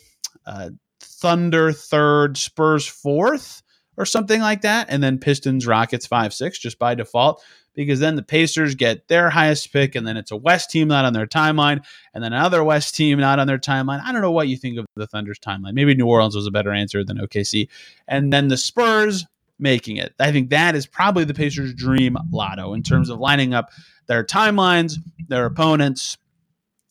uh, 0.47 0.71
Thunder 1.01 1.73
third, 1.73 2.37
Spurs 2.37 2.87
fourth 2.87 3.63
or 3.99 4.07
something 4.07 4.41
like 4.41 4.63
that. 4.63 4.87
And 4.89 5.03
then 5.03 5.19
Pistons, 5.19 5.67
Rockets, 5.67 6.07
5 6.07 6.33
6 6.33 6.59
just 6.59 6.79
by 6.79 6.95
default, 6.95 7.43
because 7.75 8.01
then 8.01 8.17
the 8.17 8.23
Pacers 8.23 8.75
get 8.75 9.09
their 9.09 9.29
highest 9.29 9.73
pick, 9.73 9.95
and 9.95 10.07
then 10.07 10.17
it's 10.17 10.31
a 10.31 10.37
West 10.37 10.71
team 10.71 10.89
not 10.89 11.05
on 11.05 11.13
their 11.13 11.27
timeline, 11.27 11.85
and 12.15 12.25
then 12.25 12.33
another 12.33 12.65
West 12.65 12.95
team 12.95 13.19
not 13.19 13.39
on 13.39 13.47
their 13.47 13.59
timeline. 13.59 14.01
I 14.03 14.13
don't 14.13 14.23
know 14.23 14.33
what 14.33 14.49
you 14.49 14.57
think 14.57 14.79
of 14.79 14.87
the 14.95 15.07
Thunder's 15.07 15.39
timeline. 15.39 15.75
Maybe 15.75 15.95
New 15.95 16.07
Orleans 16.07 16.37
was 16.37 16.47
a 16.47 16.51
better 16.51 16.73
answer 16.73 17.05
than 17.05 17.19
OKC. 17.19 17.69
And 18.07 18.33
then 18.33 18.49
the 18.49 18.57
Spurs 18.57 19.27
making 19.59 19.97
it. 19.97 20.15
I 20.21 20.31
think 20.31 20.51
that 20.51 20.77
is 20.77 20.87
probably 20.87 21.25
the 21.25 21.35
Pacers' 21.35 21.75
dream 21.75 22.17
lotto 22.31 22.75
in 22.75 22.85
terms 22.85 23.11
of 23.11 23.19
lining 23.19 23.53
up 23.53 23.71
their 24.07 24.23
timelines, 24.25 24.95
their 25.29 25.45
opponents, 25.45 26.17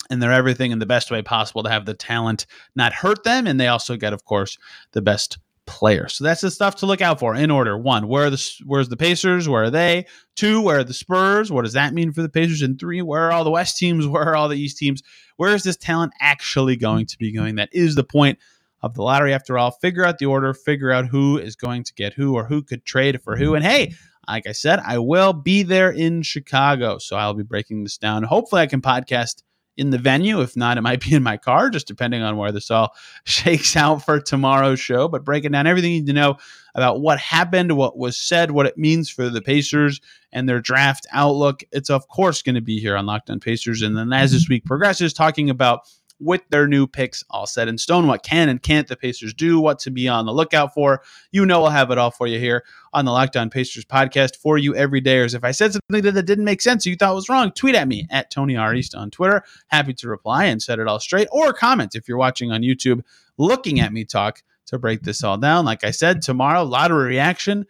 and 0.10 0.22
their 0.22 0.34
everything 0.34 0.72
in 0.72 0.80
the 0.80 0.86
best 0.86 1.10
way 1.10 1.22
possible 1.22 1.64
to 1.64 1.70
have 1.70 1.86
the 1.86 1.94
talent 1.94 2.46
not 2.76 2.94
hurt 2.94 3.24
them. 3.24 3.48
And 3.48 3.60
they 3.60 3.68
also 3.68 3.96
get, 3.96 4.14
of 4.14 4.26
course, 4.26 4.58
the 4.92 5.02
best 5.02 5.38
player. 5.68 6.08
So 6.08 6.24
that's 6.24 6.42
the 6.42 6.50
stuff 6.50 6.78
to 6.78 6.88
look 6.88 7.02
out 7.02 7.20
for 7.20 7.36
in 7.36 7.52
order. 7.52 7.78
One, 7.78 8.08
where 8.08 8.26
are 8.26 8.30
the 8.32 8.62
where's 8.66 8.90
the 8.90 8.98
Pacers? 8.98 9.48
Where 9.48 9.64
are 9.64 9.70
they? 9.70 10.08
Two, 10.36 10.62
where 10.62 10.80
are 10.80 10.84
the 10.84 10.94
Spurs? 10.94 11.52
What 11.52 11.66
does 11.66 11.74
that 11.74 11.94
mean 11.94 12.12
for 12.12 12.22
the 12.24 12.30
Pacers? 12.30 12.64
And 12.64 12.80
three, 12.80 13.02
where 13.02 13.24
are 13.24 13.32
all 13.32 13.44
the 13.44 13.52
West 13.52 13.78
teams? 13.78 14.08
Where 14.18 14.24
are 14.24 14.36
all 14.36 14.48
the 14.48 14.60
East 14.60 14.78
teams? 14.78 15.04
Where 15.36 15.54
is 15.54 15.64
this 15.64 15.78
talent 15.78 16.14
actually 16.20 16.78
going 16.78 17.06
to 17.08 17.18
be 17.18 17.32
going? 17.32 17.56
That 17.56 17.70
is 17.72 17.96
the 17.96 18.04
point 18.04 18.40
of 18.82 18.96
the 18.96 19.04
lottery 19.04 19.34
after 19.34 19.58
all. 19.58 19.72
Figure 19.72 20.06
out 20.06 20.18
the 20.18 20.26
order, 20.26 20.54
figure 20.54 20.92
out 20.92 21.08
who 21.08 21.38
is 21.38 21.56
going 21.56 21.84
to 21.84 21.94
get 21.94 22.14
who 22.14 22.36
or 22.36 22.46
who 22.46 22.64
could 22.64 22.86
trade 22.86 23.22
for 23.22 23.36
who. 23.36 23.54
And 23.54 23.64
hey, 23.64 23.94
like 24.28 24.48
I 24.48 24.52
said, 24.52 24.80
I 24.80 24.98
will 24.98 25.34
be 25.34 25.64
there 25.64 25.92
in 25.92 26.22
Chicago. 26.22 26.98
So 26.98 27.16
I'll 27.16 27.34
be 27.34 27.44
breaking 27.44 27.84
this 27.84 27.98
down. 27.98 28.24
Hopefully 28.24 28.62
I 28.62 28.68
can 28.68 28.82
podcast 28.82 29.44
in 29.78 29.92
the 29.92 29.98
venue. 29.98 30.42
If 30.42 30.58
not, 30.58 30.78
it 30.78 30.82
might 30.82 31.02
be 31.02 31.14
in 31.14 31.24
my 31.24 31.38
car, 31.38 31.70
just 31.70 31.88
depending 31.88 32.22
on 32.22 32.36
where 32.36 32.52
this 32.52 32.72
all 32.72 32.94
shakes 33.24 33.76
out 33.76 34.04
for 34.04 34.20
tomorrow's 34.20 34.80
show. 34.80 35.08
But 35.08 35.24
breaking 35.24 35.52
down 35.52 35.68
everything 35.68 35.92
you 35.94 36.00
need 36.00 36.08
to 36.08 36.14
know 36.14 36.38
about 36.76 37.02
what 37.02 37.20
happened, 37.20 37.72
what 37.78 37.98
was 37.98 38.18
said, 38.18 38.52
what 38.52 38.66
it 38.66 38.78
means 38.78 39.10
for 39.10 39.30
the 39.30 39.42
Pacers 39.42 40.02
and 40.32 40.48
their 40.48 40.60
draft 40.60 41.08
outlook. 41.12 41.64
It's, 41.72 41.90
of 41.90 42.08
course, 42.08 42.42
going 42.42 42.56
to 42.56 42.62
be 42.62 42.80
here 42.80 42.96
on 42.96 43.06
Locked 43.06 43.30
On 43.30 43.40
Pacers. 43.40 43.82
And 43.82 43.98
then 43.98 44.12
as 44.14 44.32
this 44.32 44.46
mm-hmm. 44.46 44.54
week 44.54 44.66
progresses, 44.66 45.14
talking 45.14 45.50
about 45.50 45.82
with 46.20 46.42
their 46.50 46.68
new 46.68 46.88
picks 46.88 47.24
all 47.30 47.46
set 47.46 47.68
in 47.68 47.78
stone. 47.78 48.08
What 48.08 48.24
can 48.24 48.50
and 48.50 48.62
can't 48.62 48.88
the 48.88 48.96
Pacers 48.96 49.34
do? 49.34 49.60
What 49.60 49.80
to 49.80 49.92
be 49.92 50.08
on 50.08 50.26
the 50.26 50.34
lookout 50.34 50.74
for? 50.74 51.02
You 51.32 51.46
know, 51.46 51.62
we'll 51.62 51.70
have 51.70 51.92
it 51.92 51.98
all 51.98 52.12
for 52.12 52.28
you 52.28 52.40
here 52.40 52.64
on 52.94 53.06
the 53.06 53.12
Locked 53.12 53.38
On 53.38 53.50
Pacers 53.50 53.86
podcast 53.86 54.36
for 54.36 54.58
you 54.58 54.76
every 54.76 55.02
day. 55.02 55.20
Or 55.20 55.26
if 55.26 55.44
I 55.44 55.52
said 55.52 55.74
something 55.74 56.14
that, 56.14 56.24
didn't 56.24 56.46
make 56.46 56.62
sense, 56.62 56.86
you 56.86 56.96
thought 56.96 57.16
was 57.16 57.30
wrong, 57.30 57.52
tweet 57.52 57.76
at 57.76 57.88
me 57.88 58.08
at 58.10 58.32
Tony 58.32 58.56
R 58.58 58.74
East 58.74 58.96
on 58.96 59.12
Twitter. 59.12 59.44
Happy 59.68 59.94
to 59.96 60.08
reply 60.08 60.46
and 60.46 60.62
set 60.62 60.80
it 60.80 60.88
all 60.88 61.00
straight. 61.00 61.28
Or 61.32 61.54
comment 61.54 61.96
if 61.96 62.08
you're 62.08 62.18
watching 62.18 62.52
on 62.52 62.62
YouTube, 62.62 63.02
looking 63.38 63.80
at 63.80 63.94
me 63.94 64.06
talk 64.06 64.42
to 64.68 64.80
break 64.80 65.04
this 65.04 65.24
all 65.24 65.38
down. 65.38 65.66
Like 65.66 65.84
I 65.84 65.92
said, 65.92 66.22
tomorrow 66.22 66.64
lottery 66.64 67.08
reaction 67.08 67.66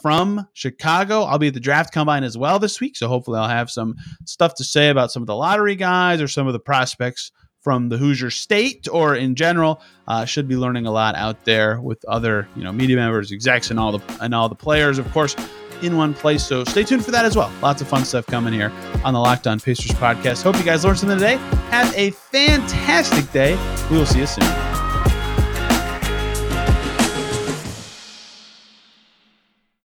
from 0.00 0.48
Chicago. 0.54 1.22
I'll 1.22 1.38
be 1.38 1.48
at 1.48 1.54
the 1.54 1.60
draft 1.60 1.92
combine 1.92 2.24
as 2.24 2.36
well 2.36 2.58
this 2.58 2.80
week. 2.80 2.96
So 2.96 3.06
hopefully 3.06 3.38
I'll 3.38 3.48
have 3.48 3.70
some 3.70 3.96
stuff 4.24 4.54
to 4.54 4.64
say 4.64 4.88
about 4.88 5.12
some 5.12 5.22
of 5.22 5.26
the 5.26 5.36
lottery 5.36 5.76
guys 5.76 6.22
or 6.22 6.28
some 6.28 6.46
of 6.46 6.52
the 6.52 6.58
prospects 6.58 7.32
from 7.60 7.88
the 7.88 7.96
Hoosier 7.96 8.30
State 8.30 8.88
or 8.90 9.16
in 9.16 9.34
general. 9.34 9.80
Uh, 10.08 10.24
should 10.24 10.48
be 10.48 10.56
learning 10.56 10.86
a 10.86 10.90
lot 10.90 11.14
out 11.14 11.44
there 11.44 11.80
with 11.80 12.04
other 12.06 12.48
you 12.56 12.64
know 12.64 12.72
media 12.72 12.96
members, 12.96 13.32
execs, 13.32 13.70
and 13.70 13.78
all 13.78 13.96
the 13.96 14.18
and 14.20 14.34
all 14.34 14.48
the 14.48 14.54
players, 14.54 14.98
of 14.98 15.10
course, 15.12 15.36
in 15.82 15.96
one 15.96 16.14
place. 16.14 16.44
So 16.44 16.64
stay 16.64 16.82
tuned 16.82 17.04
for 17.04 17.10
that 17.12 17.24
as 17.24 17.36
well. 17.36 17.52
Lots 17.62 17.80
of 17.80 17.88
fun 17.88 18.04
stuff 18.04 18.26
coming 18.26 18.52
here 18.52 18.72
on 19.04 19.14
the 19.14 19.20
Locked 19.20 19.46
On 19.46 19.60
Pacers 19.60 19.92
podcast. 19.92 20.42
Hope 20.42 20.56
you 20.56 20.64
guys 20.64 20.84
learned 20.84 20.98
something 20.98 21.18
today. 21.18 21.36
Have 21.70 21.94
a 21.94 22.10
fantastic 22.10 23.30
day. 23.32 23.54
We 23.90 23.98
will 23.98 24.06
see 24.06 24.20
you 24.20 24.26
soon. 24.26 24.69